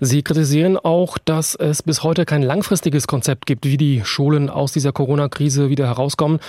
Sie 0.00 0.22
kritisieren 0.22 0.76
auch, 0.76 1.18
dass 1.18 1.54
es 1.54 1.82
bis 1.82 2.02
heute 2.02 2.24
kein 2.24 2.42
langfristiges 2.42 3.06
Konzept 3.06 3.46
gibt, 3.46 3.64
wie 3.64 3.76
die 3.76 4.02
Schulen 4.04 4.50
aus 4.50 4.72
dieser 4.72 4.92
Corona-Krise 4.92 5.70
wieder 5.70 5.86
herauskommen. 5.86 6.40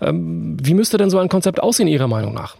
Ähm, 0.00 0.56
wie 0.62 0.74
müsste 0.74 0.98
denn 0.98 1.10
so 1.10 1.18
ein 1.18 1.28
Konzept 1.28 1.60
aussehen, 1.62 1.88
Ihrer 1.88 2.08
Meinung 2.08 2.34
nach? 2.34 2.56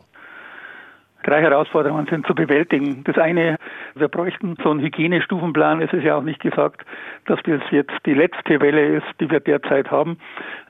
Drei 1.24 1.40
Herausforderungen 1.40 2.06
sind 2.06 2.26
zu 2.26 2.34
bewältigen. 2.34 3.04
Das 3.04 3.16
eine, 3.18 3.56
wir 3.94 4.08
bräuchten 4.08 4.56
so 4.62 4.70
einen 4.70 4.80
Hygienestufenplan. 4.80 5.80
Es 5.80 5.92
ist 5.92 6.02
ja 6.02 6.16
auch 6.16 6.22
nicht 6.22 6.40
gesagt, 6.40 6.84
dass 7.26 7.38
das 7.44 7.60
jetzt 7.70 7.92
die 8.06 8.14
letzte 8.14 8.60
Welle 8.60 8.96
ist, 8.96 9.06
die 9.20 9.30
wir 9.30 9.40
derzeit 9.40 9.90
haben. 9.90 10.18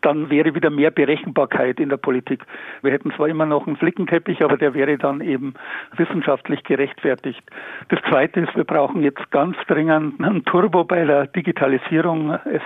Dann 0.03 0.31
wäre 0.31 0.55
wieder 0.55 0.71
mehr 0.71 0.91
Berechenbarkeit 0.91 1.81
in 1.81 1.89
der 1.89 1.97
Politik. 1.97 2.45
Wir 2.83 2.93
hätten 2.93 3.13
zwar 3.13 3.29
immer 3.29 3.47
noch 3.47 3.67
einen 3.67 3.77
Flickenteppich, 3.77 4.43
aber 4.45 4.57
der 4.57 4.75
wäre 4.75 4.99
dann 4.99 5.21
eben 5.21 5.55
wissenschaftlich 5.97 6.65
gerechtfertigt. 6.65 7.43
Das 7.89 8.01
zweite 8.09 8.41
ist, 8.41 8.55
wir 8.57 8.65
brauchen 8.65 9.03
jetzt 9.03 9.31
ganz 9.31 9.57
dringend 9.69 10.23
einen 10.23 10.45
Turbo 10.45 10.85
bei 10.85 11.05
der 11.05 11.27
Digitalisierung. 11.29 12.39
Es 12.45 12.63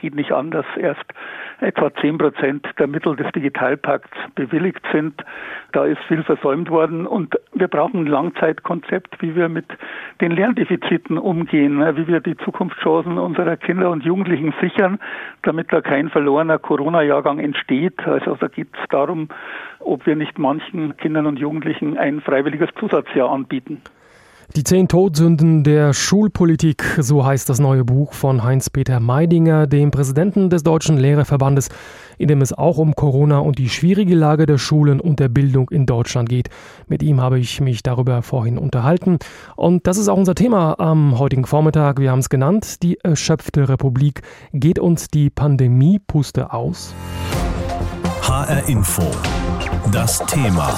geht 0.00 0.14
nicht 0.14 0.32
anders. 0.32 0.66
Erst 0.76 1.04
etwa 1.60 1.94
10 1.94 2.18
Prozent 2.18 2.66
der 2.78 2.86
Mittel 2.86 3.14
des 3.16 3.30
Digitalpakts 3.32 4.10
bewilligt 4.34 4.82
sind. 4.92 5.22
Da 5.72 5.84
ist 5.84 6.00
viel 6.08 6.22
versäumt 6.22 6.70
worden 6.70 7.06
und 7.06 7.36
wir 7.52 7.68
brauchen 7.68 8.00
ein 8.00 8.06
Langzeitkonzept, 8.06 9.20
wie 9.20 9.36
wir 9.36 9.48
mit 9.48 9.66
den 10.20 10.32
Lerndefiziten 10.32 11.18
umgehen, 11.18 11.78
wie 11.96 12.08
wir 12.08 12.20
die 12.20 12.36
Zukunftschancen 12.38 13.18
unserer 13.18 13.56
Kinder 13.56 13.90
und 13.90 14.02
Jugendlichen 14.02 14.54
sichern, 14.60 14.98
damit 15.42 15.72
da 15.72 15.80
kein 15.80 16.08
verlorener 16.08 16.58
Corona-Jahrgang 16.58 17.38
entsteht. 17.38 18.00
Also 18.06 18.34
da 18.36 18.48
geht 18.48 18.68
es 18.72 18.88
darum, 18.88 19.28
ob 19.78 20.06
wir 20.06 20.16
nicht 20.16 20.38
manchen 20.38 20.96
Kindern 20.96 21.26
und 21.26 21.38
Jugendlichen 21.38 21.98
ein 21.98 22.20
freiwilliges 22.20 22.70
Zusatzjahr 22.78 23.30
anbieten. 23.30 23.82
Die 24.56 24.64
zehn 24.64 24.88
Todsünden 24.88 25.62
der 25.62 25.92
Schulpolitik, 25.92 26.82
so 26.98 27.24
heißt 27.24 27.48
das 27.48 27.60
neue 27.60 27.84
Buch 27.84 28.14
von 28.14 28.42
Heinz-Peter 28.42 28.98
Meidinger, 28.98 29.68
dem 29.68 29.92
Präsidenten 29.92 30.50
des 30.50 30.64
Deutschen 30.64 30.98
Lehrerverbandes, 30.98 31.68
in 32.18 32.26
dem 32.26 32.42
es 32.42 32.52
auch 32.52 32.76
um 32.76 32.96
Corona 32.96 33.38
und 33.38 33.58
die 33.58 33.68
schwierige 33.68 34.16
Lage 34.16 34.46
der 34.46 34.58
Schulen 34.58 35.00
und 35.00 35.20
der 35.20 35.28
Bildung 35.28 35.70
in 35.70 35.86
Deutschland 35.86 36.28
geht. 36.28 36.48
Mit 36.88 37.04
ihm 37.04 37.20
habe 37.20 37.38
ich 37.38 37.60
mich 37.60 37.84
darüber 37.84 38.22
vorhin 38.22 38.58
unterhalten. 38.58 39.18
Und 39.54 39.86
das 39.86 39.98
ist 39.98 40.08
auch 40.08 40.18
unser 40.18 40.34
Thema 40.34 40.80
am 40.80 41.20
heutigen 41.20 41.44
Vormittag. 41.44 42.00
Wir 42.00 42.10
haben 42.10 42.18
es 42.18 42.28
genannt, 42.28 42.82
die 42.82 42.98
erschöpfte 42.98 43.68
Republik. 43.68 44.22
Geht 44.52 44.80
uns 44.80 45.06
die 45.08 45.30
Pandemiepuste 45.30 46.52
aus? 46.52 46.92
HR 48.22 48.68
Info. 48.68 49.04
Das 49.92 50.18
Thema. 50.26 50.74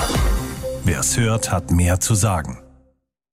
Wer 0.85 1.01
es 1.01 1.19
hört, 1.19 1.51
hat 1.51 1.71
mehr 1.71 2.01
zu 2.01 2.15
sagen. 2.15 2.62